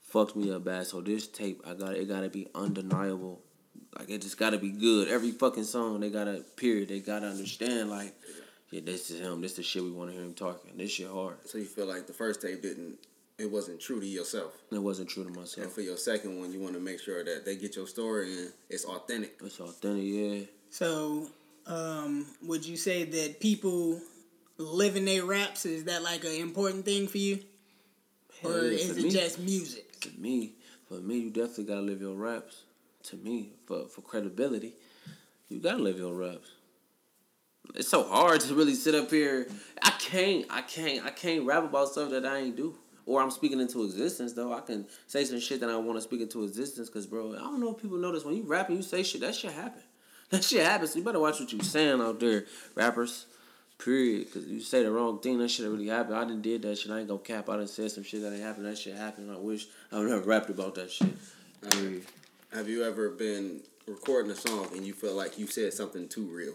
[0.00, 0.86] Fucked me up bad.
[0.86, 2.08] So this tape, I got it.
[2.08, 3.40] Got to be undeniable.
[3.96, 5.08] Like it just got to be good.
[5.08, 6.88] Every fucking song, they gotta period.
[6.88, 7.90] They gotta understand.
[7.90, 8.14] Like,
[8.70, 9.40] yeah, this is him.
[9.40, 10.72] This is the shit we want to hear him talking.
[10.76, 11.36] This shit hard.
[11.44, 12.98] So you feel like the first tape didn't,
[13.38, 14.52] it wasn't true to yourself.
[14.70, 15.64] It wasn't true to myself.
[15.64, 18.32] And for your second one, you want to make sure that they get your story
[18.36, 19.38] and it's authentic.
[19.44, 20.44] It's authentic, yeah.
[20.70, 21.28] So,
[21.66, 24.00] um, would you say that people
[24.58, 27.40] living their raps is that like an important thing for you,
[28.42, 29.10] Hell or yeah, is for it me.
[29.10, 30.00] just music?
[30.02, 30.52] to me,
[30.88, 32.62] for me, you definitely gotta live your raps.
[33.04, 34.74] To me, for for credibility,
[35.48, 36.48] you gotta live your raps.
[37.74, 39.46] It's so hard to really sit up here.
[39.82, 42.74] I can't, I can't, I can't rap about stuff that I ain't do.
[43.06, 44.52] Or I'm speaking into existence though.
[44.52, 46.88] I can say some shit that I want to speak into existence.
[46.88, 49.20] Cause bro, I don't know if people notice when you rap and you say shit,
[49.22, 49.82] that shit happen.
[50.30, 50.92] That shit happens.
[50.92, 52.44] So you better watch what you saying out there,
[52.76, 53.26] rappers.
[53.78, 54.32] Period.
[54.32, 56.14] Cause you say the wrong thing, that shit really happened.
[56.14, 56.92] I didn't did that shit.
[56.92, 57.48] I ain't gonna cap.
[57.48, 58.66] I done said some shit that ain't happened.
[58.66, 59.32] That shit happened.
[59.32, 61.08] I wish I would never rapped about that shit.
[61.72, 62.04] Period.
[62.52, 66.26] Have you ever been recording a song and you feel like you said something too
[66.26, 66.54] real?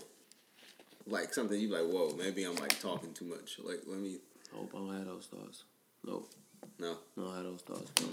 [1.07, 3.59] Like something you like, whoa, maybe I'm like talking too much.
[3.63, 4.17] Like, let me,
[4.53, 5.63] I hope I don't have those thoughts.
[6.05, 6.31] Nope.
[6.79, 6.97] no.
[7.17, 8.09] I don't have those thoughts, bro.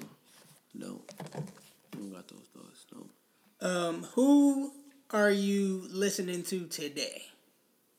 [0.74, 1.00] No.
[1.20, 2.87] I don't got those thoughts.
[2.92, 3.07] No.
[3.68, 4.72] Um, who
[5.11, 7.22] are you listening to today?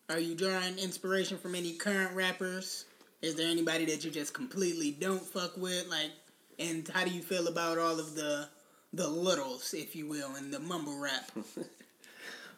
[0.09, 2.85] Are you drawing inspiration from any current rappers?
[3.21, 5.87] Is there anybody that you just completely don't fuck with?
[5.89, 6.11] Like,
[6.59, 8.47] and how do you feel about all of the
[8.91, 11.31] the littles, if you will, and the mumble rap?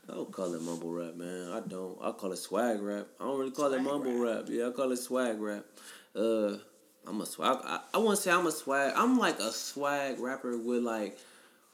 [0.09, 1.51] I don't call it mumble rap, man.
[1.51, 1.97] I don't.
[2.01, 3.07] I call it swag rap.
[3.19, 4.45] I don't really call it mumble rap.
[4.47, 5.65] Yeah, I call it swag rap.
[6.15, 6.57] Uh,
[7.07, 7.57] I'm a swag.
[7.63, 8.93] I, I want to say I'm a swag.
[8.95, 11.17] I'm like a swag rapper with like,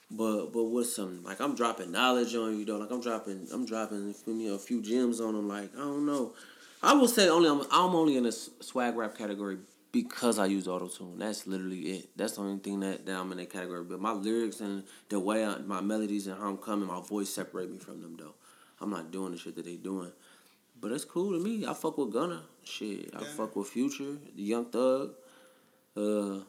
[0.09, 2.77] but but with some like I'm dropping knowledge on you though.
[2.77, 5.47] Like I'm dropping I'm dropping you know, a few gems on them.
[5.49, 6.33] Like I don't know.
[6.81, 9.57] I will say only I'm I'm only in a s- swag rap category
[9.91, 11.19] because I use auto tune.
[11.19, 12.09] That's literally it.
[12.15, 13.83] That's the only thing that, that I'm in that category.
[13.83, 17.29] But my lyrics and the way I, my melodies and how I'm coming, my voice
[17.29, 18.35] separate me from them though.
[18.79, 20.11] I'm not doing the shit that they doing.
[20.79, 21.65] But it's cool to me.
[21.67, 22.41] I fuck with Gunna.
[22.63, 23.13] Shit.
[23.15, 25.11] I fuck with Future, the Young Thug.
[25.95, 26.39] Uh,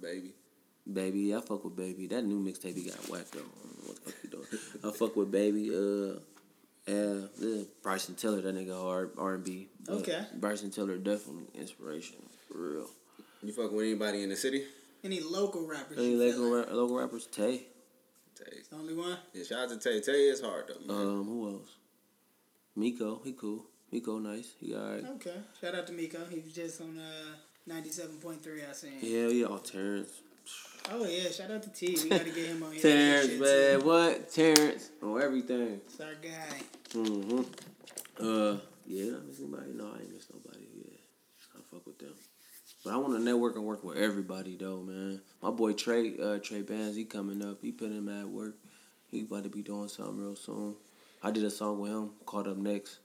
[0.00, 0.32] Baby.
[0.90, 2.06] Baby, I fuck with Baby.
[2.06, 3.40] That new mixtape he got whacked though.
[3.40, 4.46] I don't know what the fuck he doing.
[4.84, 5.70] I fuck with Baby.
[5.74, 6.18] Uh,
[6.86, 9.68] yeah, yeah, Bryson Tiller, that nigga hard R and B.
[9.88, 10.24] Okay.
[10.34, 12.16] Bryson Tiller definitely inspiration
[12.52, 12.86] for real.
[13.42, 14.64] You fucking with anybody in the city?
[15.04, 15.98] Any local rappers?
[15.98, 16.68] Any you feel local like?
[16.68, 17.26] ra- local rappers?
[17.26, 17.62] Tay.
[18.36, 18.58] Tay.
[18.70, 19.16] The only one?
[19.32, 20.00] Yeah, shout out to Tay.
[20.00, 21.06] Tay is hard though, man.
[21.06, 21.68] Um, who else?
[22.76, 23.64] Miko, he cool.
[23.90, 24.52] Miko nice.
[24.60, 25.04] He alright.
[25.16, 25.34] Okay.
[25.60, 26.24] Shout out to Miko.
[26.30, 27.34] He was just on uh
[27.66, 28.62] ninety-seven point three.
[28.68, 28.92] I seen.
[29.00, 29.46] Yeah, yeah.
[29.48, 30.10] Oh, Terrence.
[30.90, 31.30] Oh yeah.
[31.30, 31.98] Shout out to T.
[32.04, 32.80] We gotta get him on here.
[32.82, 33.80] Terrence, Shit, man.
[33.80, 33.86] too.
[33.86, 34.32] What?
[34.32, 35.80] Terrence on everything.
[35.86, 36.60] It's our guy.
[36.94, 37.40] Mm-hmm.
[38.20, 39.72] Uh, yeah, I miss anybody.
[39.74, 40.64] No, I ain't miss nobody.
[40.74, 40.96] Yeah,
[41.56, 42.14] I fuck with them.
[42.84, 45.20] But I want to network and work with everybody though, man.
[45.40, 47.58] My boy Trey, uh, Trey Bands, he coming up.
[47.62, 48.56] He put in mad work.
[49.10, 50.74] He about to be doing something real soon.
[51.22, 52.98] I did a song with him called Up Next.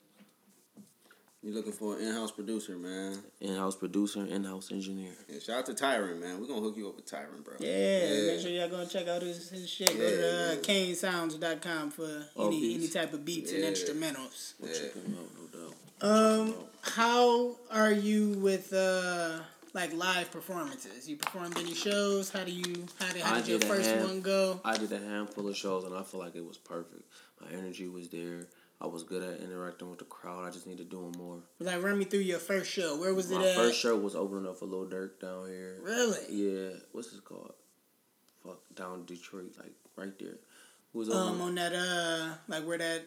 [1.44, 3.20] You looking for an in-house producer, man?
[3.40, 5.12] In-house producer, in-house engineer.
[5.30, 6.42] Yeah, shout out to Tyron, man.
[6.42, 7.54] We're gonna hook you up with Tyron, bro.
[7.60, 9.88] Yeah, make sure y'all go check out his, his shit.
[9.90, 10.64] go to Yeah, uh, man.
[10.64, 12.96] canesounds.com for All any beats.
[12.96, 13.60] any type of beats Yeah.
[13.66, 14.54] and instrumentals.
[14.60, 14.80] We'll Yeah.
[14.80, 16.50] check him out, no doubt.
[16.50, 19.42] Um, how are you with uh
[19.78, 21.08] like live performances?
[21.08, 22.30] You performed any shows?
[22.32, 24.60] How do you how did, how I did your first hand- one go?
[24.66, 27.04] I did a handful of shows and I feel like it was perfect.
[27.40, 28.48] My energy was there.
[28.82, 30.46] I was good at interacting with the crowd.
[30.48, 31.38] I just need to do more.
[31.60, 32.98] Like run me through your first show.
[33.00, 35.78] Where was it My first show was opening up for Lil Durk down here.
[35.84, 36.18] Really?
[36.30, 37.54] Yeah, what's it called?
[38.44, 40.38] Fuck, down Detroit, like right there.
[40.94, 43.04] Who was Um, on that uh, like where that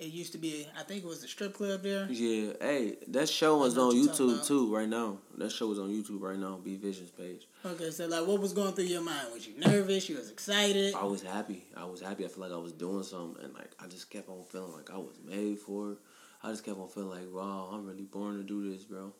[0.00, 2.06] It used to be, I think it was the strip club there.
[2.08, 5.18] Yeah, hey, that show is know on YouTube too right now.
[5.36, 6.58] That show is on YouTube right now.
[6.64, 7.46] B Vision's page.
[7.66, 9.26] Okay, so like, what was going through your mind?
[9.30, 10.08] Was you nervous?
[10.08, 10.94] You was excited?
[10.94, 11.64] I was happy.
[11.76, 12.24] I was happy.
[12.24, 14.88] I feel like I was doing something, and like I just kept on feeling like
[14.88, 15.98] I was made for it.
[16.42, 19.12] I just kept on feeling like, wow, I'm really born to do this, bro.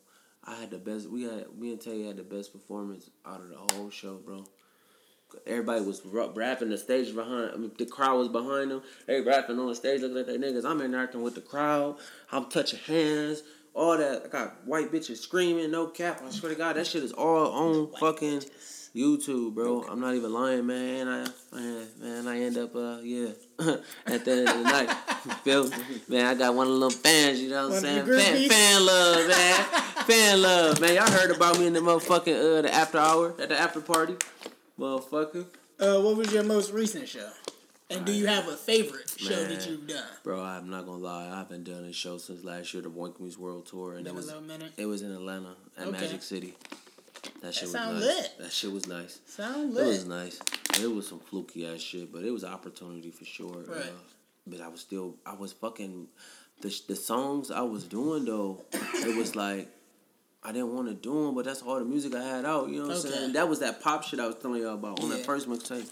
[0.44, 1.10] I had the best.
[1.10, 4.46] We had me and Tay had the best performance out of the whole show, bro.
[5.46, 7.50] Everybody was rapping the stage behind.
[7.52, 8.82] I mean, the crowd was behind them.
[9.06, 10.64] They rapping on the stage, looking at their niggas.
[10.64, 11.96] I'm interacting with the crowd.
[12.32, 13.42] I'm touching hands.
[13.74, 14.24] All that.
[14.24, 15.70] I got white bitches screaming.
[15.70, 16.22] No cap.
[16.26, 18.42] I swear to God, that shit is all on fucking
[18.94, 19.84] YouTube, bro.
[19.88, 21.06] I'm not even lying, man.
[21.06, 23.28] I man, man I end up uh yeah.
[24.06, 24.90] At the end of the night,
[25.44, 25.70] feel
[26.08, 26.26] man.
[26.26, 27.40] I got one of them fans.
[27.40, 28.06] You know what I'm saying?
[28.06, 29.64] Fan, fan love, man.
[30.04, 30.94] fan love, man.
[30.94, 34.16] Y'all heard about me in the motherfucking uh the after hour at the after party,
[34.80, 35.46] motherfucker.
[35.78, 37.28] Uh, what was your most recent show?
[37.90, 40.04] And do you have a favorite show that you've done?
[40.22, 41.28] Bro, I'm not gonna lie.
[41.32, 44.14] I haven't done a show since last year, the Boink Music World Tour, and Been
[44.14, 44.72] it was little minute.
[44.76, 46.00] it was in Atlanta at Okay.
[46.00, 46.54] Magic City.
[47.42, 48.04] That shit was sound nice.
[48.06, 48.32] lit.
[48.38, 49.20] That shit was nice.
[49.26, 49.84] Sound lit.
[49.84, 50.38] It was nice.
[50.80, 53.64] It was some fluky ass shit, but it was an opportunity for sure.
[53.66, 53.78] Right.
[53.82, 53.90] Uh,
[54.46, 56.06] but I was still, I was fucking
[56.60, 58.62] the the songs I was doing though.
[58.72, 59.68] it was like
[60.42, 62.68] I didn't want to do them, but that's all the music I had out.
[62.70, 63.33] You know what I'm saying?
[63.35, 65.16] That was that pop shit I was telling y'all about on Yeah.
[65.16, 65.87] that first mixtape.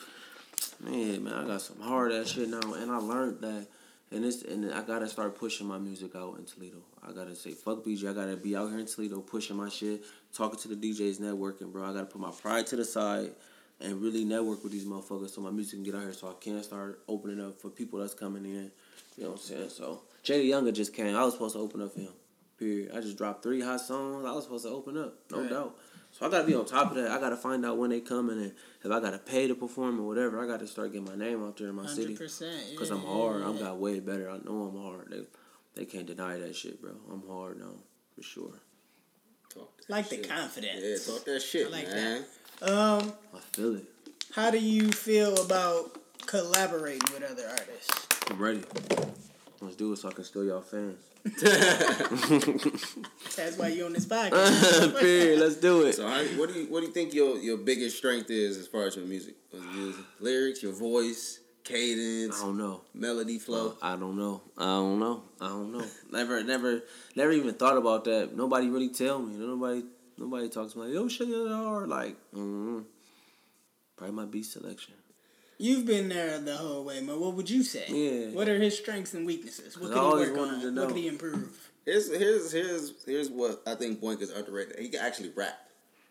[0.80, 3.66] Man, man, I got some hard ass shit now, and I learned that.
[4.10, 6.78] And it's and I gotta start pushing my music out in Toledo.
[7.06, 8.08] I gotta say fuck BG.
[8.08, 11.70] I gotta be out here in Toledo pushing my shit, talking to the DJs, networking,
[11.70, 11.84] bro.
[11.84, 13.32] I gotta put my pride to the side
[13.80, 16.32] and really network with these motherfuckers so my music can get out here so I
[16.42, 18.70] can start opening up for people that's coming in.
[19.18, 19.68] You know what I'm saying?
[19.68, 21.14] So Jada Younger just came.
[21.14, 22.12] I was supposed to open up for him.
[22.58, 22.90] Period.
[22.94, 24.24] I just dropped three hot songs.
[24.26, 25.50] I was supposed to open up, no Right.
[25.50, 25.78] doubt.
[26.10, 27.10] So I gotta be on top of that.
[27.10, 30.04] I gotta find out when they coming and if I gotta pay to perform or
[30.08, 30.42] whatever.
[30.42, 32.16] I gotta start getting my name out there in my Hundred city.
[32.16, 32.76] percent.
[32.76, 33.42] Cause I'm hard.
[33.42, 34.28] I'm got way better.
[34.28, 35.08] I know I'm hard.
[35.10, 35.20] They
[35.74, 36.92] they can't deny that shit, bro.
[37.12, 37.74] I'm hard now
[38.16, 38.54] for sure.
[39.54, 40.80] Talk that Like the confidence.
[40.82, 42.24] Yeah, talk that shit, I like man.
[42.62, 43.84] Um, I feel it.
[44.32, 48.08] how do you feel about collaborating with other artists?
[48.28, 48.64] I'm ready.
[49.60, 50.98] Let's do it so I can steal y'all fans.
[53.36, 55.00] That's why you on this podcast.
[55.00, 55.40] Period.
[55.40, 55.94] Let's do it.
[55.94, 58.66] So, how, what do you what do you think your your biggest strength is as
[58.66, 59.34] far as your music?
[59.52, 62.82] Was it your lyrics, your voice, cadence, I don't know.
[62.94, 63.74] melody flow?
[63.82, 64.42] I don't know.
[64.56, 65.22] I don't know.
[65.40, 65.84] I don't know.
[66.10, 66.82] Never, never,
[67.14, 68.34] never even thought about that.
[68.34, 69.36] Nobody really tell me.
[69.36, 69.84] Nobody,
[70.16, 71.88] nobody talks to me like, yo, shit, you hard.
[71.88, 72.80] Like, mm-hmm.
[73.96, 74.94] probably my beat selection.
[75.58, 77.18] You've been there the whole way, man.
[77.20, 77.84] What would you say?
[77.88, 78.34] Yeah.
[78.36, 79.76] What are his strengths and weaknesses?
[79.76, 80.62] What 'Cause could I he work on?
[80.62, 80.86] What know.
[80.86, 81.70] could he improve?
[81.84, 84.78] Here's here's here's here's what I think Boink is underrated.
[84.78, 85.58] He can actually rap.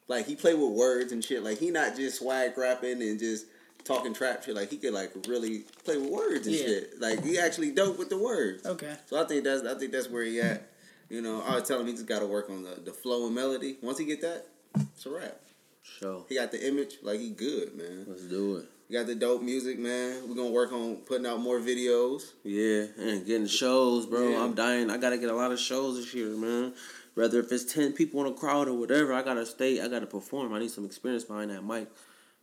[0.09, 1.43] Like he play with words and shit.
[1.43, 3.45] Like he not just swag rapping and just
[3.85, 4.55] talking trap shit.
[4.55, 6.65] Like he could like really play with words and Yeah.
[6.65, 6.99] shit.
[7.01, 8.65] Like he actually dope with the words.
[8.65, 8.95] Okay.
[9.05, 10.71] So I think that's I think that's where he at.
[11.09, 13.27] You know, I was telling him he just got to work on the, the flow
[13.27, 13.77] and melody.
[13.81, 14.45] Once he get that,
[14.93, 15.39] it's a rap.
[15.81, 16.25] Show.
[16.27, 18.03] He got the image, like he good, man.
[18.09, 18.65] Let's do it.
[18.87, 20.27] He got the dope music, man.
[20.27, 22.31] We're gonna work on putting out more videos.
[22.43, 24.29] Yeah, and getting shows, bro.
[24.29, 24.43] Yeah.
[24.43, 24.89] I'm dying.
[24.89, 26.73] I gotta get a lot of shows this year, man.
[27.13, 29.81] Whether if it's ten people in a crowd or whatever, I gotta stay.
[29.81, 30.53] I gotta perform.
[30.53, 31.89] I need some experience behind that mic,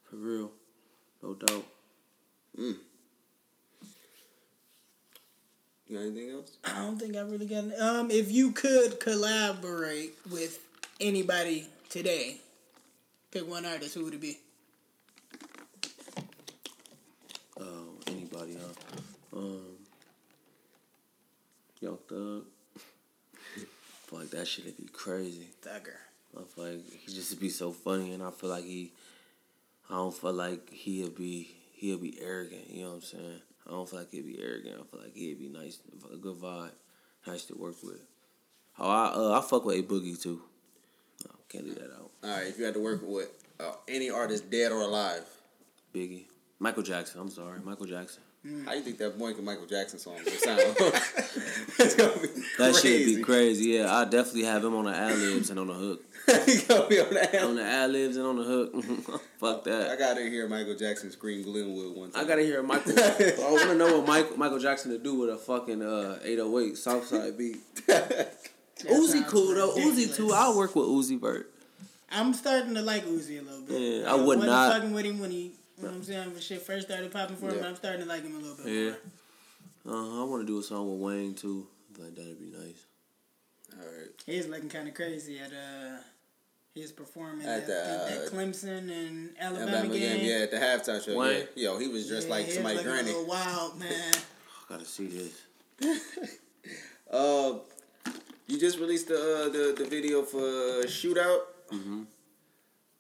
[0.03, 0.51] for real,
[1.23, 1.65] no doubt.
[2.59, 2.77] You
[5.93, 6.59] got anything else?
[6.65, 7.65] I don't think I really got.
[7.65, 7.75] Any.
[7.77, 10.59] Um, if you could collaborate with
[11.01, 12.41] anybody today,
[13.31, 13.95] pick one artist.
[13.95, 14.39] Who would it be?
[17.61, 17.99] Oh,
[18.45, 18.65] anybody,
[19.33, 19.39] huh?
[19.39, 19.61] Um,
[21.81, 22.45] Young Thug.
[22.77, 23.61] I
[24.07, 25.49] feel like that shit would be crazy.
[25.63, 25.97] Thugger.
[26.37, 28.93] I feel like he just would be so funny, and I feel like he.
[29.91, 32.71] I don't feel like he'll be he'll be arrogant.
[32.71, 33.41] You know what I'm saying?
[33.67, 34.77] I don't feel like he'd be arrogant.
[34.81, 35.79] I feel like he'd be nice,
[36.13, 36.71] a good vibe,
[37.27, 38.01] nice to work with.
[38.79, 40.41] Oh, I uh, I fuck with a boogie too.
[41.25, 42.11] No, can't leave that out.
[42.23, 43.31] All right, if you had to work with
[43.61, 45.25] uh, any artist, dead or alive,
[45.95, 46.25] Biggie,
[46.59, 47.21] Michael Jackson.
[47.21, 48.23] I'm sorry, Michael Jackson.
[48.67, 50.61] How you think that Boink and Michael Jackson song would sound?
[51.79, 52.29] it's gonna be
[52.59, 53.71] That shit be crazy.
[53.71, 56.03] Yeah, I definitely have him on the ad libs and on the hook.
[56.47, 57.35] He gonna be on that.
[57.43, 58.75] On the ad libs and on the hook.
[59.39, 59.91] fuck that.
[59.91, 62.25] I gotta hear Michael Jackson scream Glenwood one time.
[62.25, 62.93] I gotta hear Michael.
[62.99, 66.77] I want to know what Michael Michael Jackson to do with a fucking uh 808
[66.79, 67.59] Southside beat.
[68.81, 69.75] Uzi cool though.
[69.77, 70.33] Uzi too.
[70.33, 71.51] I'll work with Uzi Vert.
[72.11, 73.81] I'm starting to like Uzi a little bit.
[73.81, 76.33] Yeah, I would wasn't not- fucking with him when he, you know what I'm saying,
[76.33, 77.59] when shit first started popping for him.
[77.61, 77.67] Yeah.
[77.69, 78.95] I'm starting to like him a little bit Yeah.
[79.85, 79.97] more.
[79.97, 81.67] Uh, I want to do a song with Wayne too.
[81.93, 82.87] I feel Like that'd be nice.
[83.79, 84.09] All right.
[84.27, 85.99] He's looking kind of crazy at uh
[86.75, 90.17] his performance At at, the, at, uh, that Clemson and Alabama, Alabama game.
[90.19, 91.17] game, yeah, at the halftime show.
[91.17, 91.47] Wayne.
[91.55, 91.71] Yeah.
[91.71, 93.11] Yo, he was dressed Yeah, like he was somebody looking granny.
[93.11, 94.13] A little wild man.
[94.15, 95.41] I gotta see this.
[97.11, 97.59] Uh,
[98.49, 100.41] you just released the uh, the the video for
[100.87, 101.41] Shootout.
[101.73, 102.03] Mm-hmm.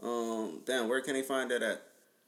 [0.06, 1.82] Um, damn, where can they find that at?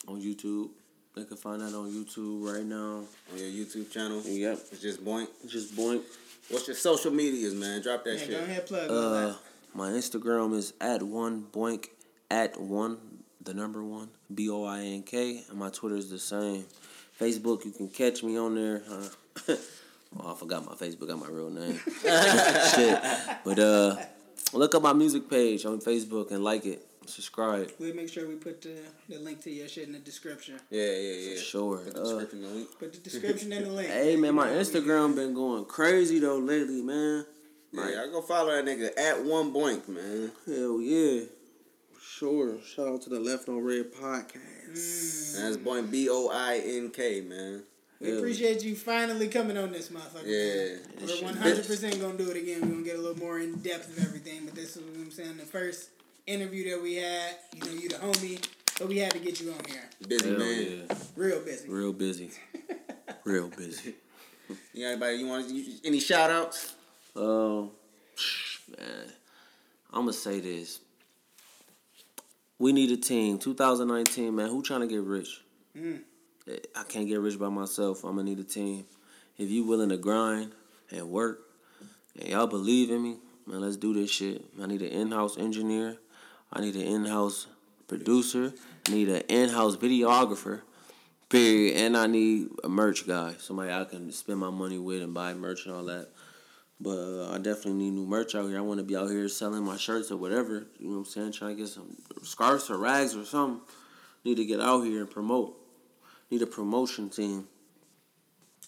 [0.08, 0.70] On YouTube.
[1.14, 3.02] They can find that on YouTube right now.
[3.32, 4.20] On your YouTube channel.
[4.24, 4.58] Yep.
[4.72, 5.28] It's just Boink.
[5.48, 6.02] Just boink.
[6.50, 7.82] What's your social medias, man?
[7.82, 8.30] Drop that Yeah, shit.
[8.30, 9.36] go ahead, plug Uh, that.
[9.74, 11.88] my Instagram is at one boink
[12.30, 12.98] at one
[13.42, 16.64] the number one B O I N K and my Twitter is the same.
[17.20, 18.82] Facebook you can catch me on there.
[18.88, 19.08] Uh,
[20.20, 21.08] oh, I forgot my Facebook.
[21.08, 21.80] Got my real name.
[22.02, 23.00] Shit,
[23.44, 23.96] but uh,
[24.52, 26.86] look up my music page on Facebook and like it.
[27.06, 27.70] Subscribe.
[27.78, 28.76] We'll make sure we put the,
[29.08, 30.60] the link to your shit in the description.
[30.70, 31.38] Yeah, yeah, yeah.
[31.40, 31.78] Sure.
[31.78, 32.68] Put the Uh, description in the link.
[32.78, 33.88] Put the description and the link.
[33.92, 37.24] hey man, my Instagram been going crazy though lately, man.
[37.72, 40.30] Yeah, I go follow that nigga at one Boink, man.
[40.46, 41.24] Hell yeah.
[42.00, 42.58] Sure.
[42.62, 45.36] Shout out to the Left on Red podcast.
[45.38, 47.62] That's Boink B O I N K, man.
[48.00, 50.24] We appreciate you finally coming on this motherfucker.
[50.26, 51.06] Yeah.
[51.06, 52.60] We're one hundred percent gonna do it again.
[52.62, 54.44] We're gonna get a little more in depth of everything.
[54.46, 55.36] But this is what I'm saying.
[55.38, 55.90] The first
[56.26, 58.44] interview that we had, you know, you the homie,
[58.78, 59.82] but we had to get you on here.
[60.06, 60.86] Busy Hell man.
[60.88, 60.94] yeah.
[61.16, 61.68] Real busy.
[61.68, 62.30] Real busy.
[63.24, 63.94] Real busy.
[64.72, 65.48] You got anybody you want?
[65.48, 66.72] You, any shout outs?
[67.16, 67.70] Um,
[68.78, 69.08] man,
[69.92, 70.78] I'm gonna say this.
[72.56, 73.38] We need a team.
[73.38, 74.48] 2019, man.
[74.48, 75.40] Who trying to get rich?
[75.76, 76.00] Mm.
[76.76, 78.04] I can't get rich by myself.
[78.04, 78.84] I'm gonna need a team.
[79.36, 80.52] If you willing to grind
[80.92, 81.40] and work,
[82.16, 83.16] and y'all believe in me,
[83.48, 84.44] man, let's do this shit.
[84.62, 85.96] I need an in-house engineer.
[86.52, 87.46] I need an in-house
[87.88, 88.52] producer.
[88.88, 90.62] I need an in-house videographer.
[91.28, 91.76] Period.
[91.76, 95.34] And I need a merch guy, somebody I can spend my money with and buy
[95.34, 96.08] merch and all that.
[96.80, 98.58] But uh, I definitely need new merch out here.
[98.58, 100.66] I want to be out here selling my shirts or whatever.
[100.78, 101.32] You know what I'm saying?
[101.32, 103.60] Trying to get some scarves or rags or something.
[104.24, 105.56] Need to get out here and promote.
[106.30, 107.48] Need a promotion team.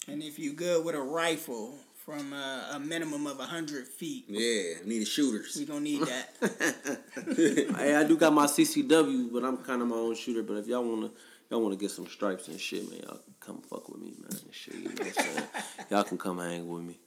[0.07, 1.75] And if you good with a rifle
[2.09, 5.55] from uh, a minimum of hundred feet, Yeah, need shooters.
[5.55, 6.99] we gonna need that.
[7.77, 10.41] hey, I do got my CCW, but I'm kind of my own shooter.
[10.41, 11.11] But if y'all wanna,
[11.51, 14.31] y'all wanna get some stripes and shit, man, y'all come fuck with me, man.
[14.43, 15.43] And shit, you know what I'm saying?
[15.91, 16.97] y'all can come hang with me.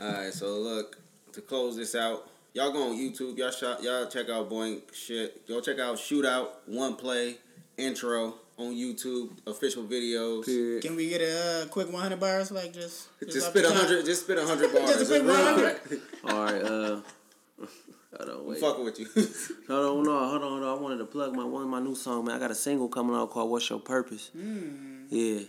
[0.00, 0.98] All right, so look
[1.32, 2.28] to close this out.
[2.54, 3.36] Y'all go on YouTube.
[3.38, 3.82] Y'all shot.
[3.82, 5.48] Y'all check out Boink shit.
[5.48, 7.38] Go check out Shootout One Play
[7.76, 9.30] Intro on YouTube.
[9.46, 10.44] Official videos.
[10.44, 10.82] Period.
[10.82, 12.50] Can we get a uh, quick one hundred bars?
[12.50, 13.82] Like just Just off spit the a top?
[13.82, 14.04] hundred.
[14.04, 14.90] Just spit hundred bars.
[14.90, 16.00] Just spit real 100?
[16.24, 16.62] All right.
[16.62, 17.00] Uh,
[18.18, 18.58] hold on, I'm wait.
[18.60, 19.06] fucking with you.
[19.68, 20.78] Hold on, no, hold on, hold on.
[20.78, 22.36] I wanted to plug my one my new song, man.
[22.36, 25.40] I got a single coming out called "What's Your Purpose." Yeah.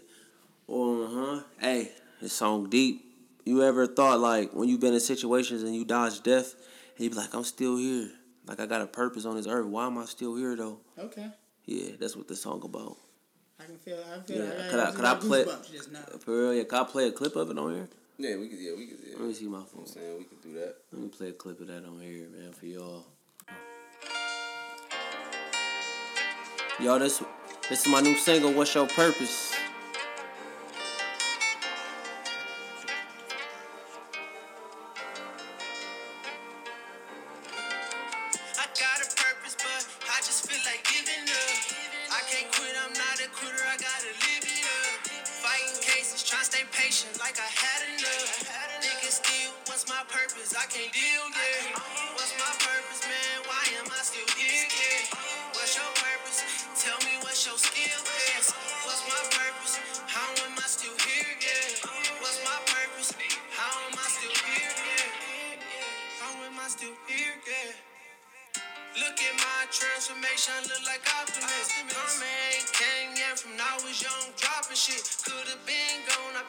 [0.67, 1.43] Oh, uh huh.
[1.59, 1.91] Hey,
[2.21, 3.05] this song deep.
[3.45, 6.53] You ever thought like when you've been in situations and you dodge death,
[6.95, 8.11] and you be like, I'm still here.
[8.45, 9.65] Like I got a purpose on this earth.
[9.65, 10.79] Why am I still here though?
[10.97, 11.27] Okay,
[11.69, 12.97] Yeah, that's what this song about.
[13.59, 13.99] I can feel.
[13.99, 14.37] I feel.
[14.43, 15.99] Yeah, I, could I- just could I play- goosebumps Just now.
[16.19, 16.63] For real, yeah.
[16.63, 17.87] Can I play a clip of it on here?
[18.17, 18.57] yeah, we could.
[18.57, 18.97] Yeah, we could.
[19.05, 19.13] Yeah.
[19.19, 19.81] Let me see my phone.
[19.81, 20.77] I'm saying we could do that.
[20.91, 23.05] Let me play a clip of that on here, man, for y'all.
[26.79, 27.21] Yo, this
[27.69, 28.51] this is my new single.
[28.53, 29.53] What's your purpose?
[46.59, 48.43] Stay patient like I had enough.
[48.83, 50.51] Thinking still, what's my purpose?
[50.55, 51.71] I can't deal, yeah.
[52.15, 53.35] What's my purpose, man?
[53.47, 55.55] Why am I still here, yeah?
[55.55, 56.43] What's your purpose?
[56.83, 58.43] Tell me what's your skill, yeah.
[58.83, 59.79] What's my purpose?
[60.07, 62.19] How am I still here, yeah?
[62.19, 63.15] What's my purpose?
[63.55, 65.07] How am I still here, yeah?
[66.19, 67.71] How am I still here, yeah?
[68.99, 71.71] Look at my transformation, look like optimist.
[71.87, 75.18] Come ain't came yet from when I was young, dropping shit.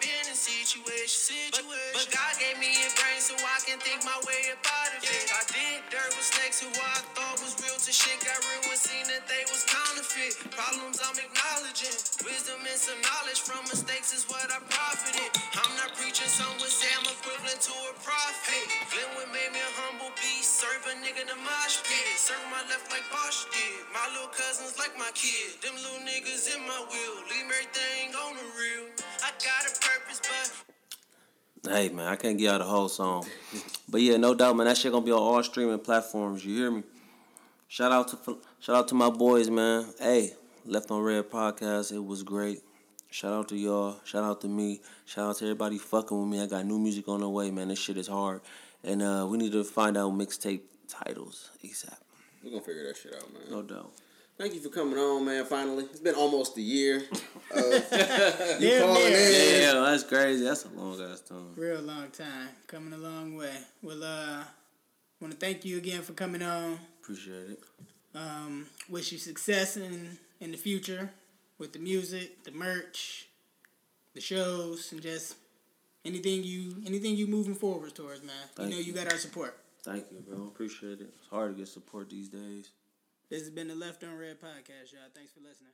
[0.01, 1.51] Been in situations.
[1.53, 1.60] But,
[2.01, 5.05] but God gave me a brain so I can think my way up out of
[5.05, 5.27] it.
[5.37, 8.17] I did dirt with snakes who I thought was real to shit.
[8.25, 10.33] Got real when seen that they was counterfeit.
[10.49, 11.93] Problems I'm acknowledging.
[12.25, 15.29] Wisdom and some knowledge from mistakes is what I profited.
[15.61, 18.65] I'm not preaching, some would say I'm equivalent to a prophet.
[18.97, 20.57] Glenwood made me a humble beast.
[20.57, 22.17] Serve a nigga the mosh pit.
[22.17, 23.85] Serve my left like Bosch did.
[23.93, 25.61] My little cousins like my kid.
[25.61, 27.17] Them little niggas in my wheel.
[27.29, 28.89] Leave everything on the real.
[29.21, 30.80] I got a purpose, but
[31.63, 33.27] Hey man, I can't get out the whole song,
[33.87, 34.67] but yeah, no doubt, man.
[34.67, 36.43] That shit gonna be on all streaming platforms.
[36.43, 36.83] You hear me?
[37.69, 39.85] Shout out to shout out to my boys, man.
[39.99, 40.33] Hey,
[40.65, 41.93] Left on Red podcast.
[41.93, 42.63] It was great.
[43.11, 43.97] Shout out to y'all.
[44.05, 44.81] Shout out to me.
[45.05, 46.43] Shout out to everybody fucking with me.
[46.43, 47.69] I got new music on the way, man.
[47.69, 48.41] This shit is hard,
[48.83, 51.95] and uh, we need to find out mixtape titles ASAP.
[52.43, 53.43] We're gonna figure that shit out, man.
[53.51, 53.93] No doubt.
[54.41, 55.45] Thank you for coming on, man.
[55.45, 57.03] Finally, it's been almost a year.
[57.51, 59.13] Of you Yeah, calling man.
[59.13, 59.61] in.
[59.61, 60.43] Yeah, that's crazy.
[60.45, 61.53] That's a long ass time.
[61.57, 62.49] Real long time.
[62.67, 63.53] Coming a long way.
[63.83, 64.43] Well, uh,
[65.21, 66.79] want to thank you again for coming on.
[67.03, 67.61] Appreciate it.
[68.15, 71.11] Um, wish you success in in the future
[71.59, 73.29] with the music, the merch,
[74.15, 75.35] the shows, and just
[76.07, 78.35] anything you anything you moving forward towards, man.
[78.57, 78.93] Thank you know you you.
[78.95, 79.59] got our support.
[79.83, 80.47] Thank you, bro.
[80.47, 81.13] Appreciate it.
[81.19, 82.71] It's hard to get support these days.
[83.31, 85.07] This has been the Left on Red podcast, y'all.
[85.15, 85.71] Thanks for listening.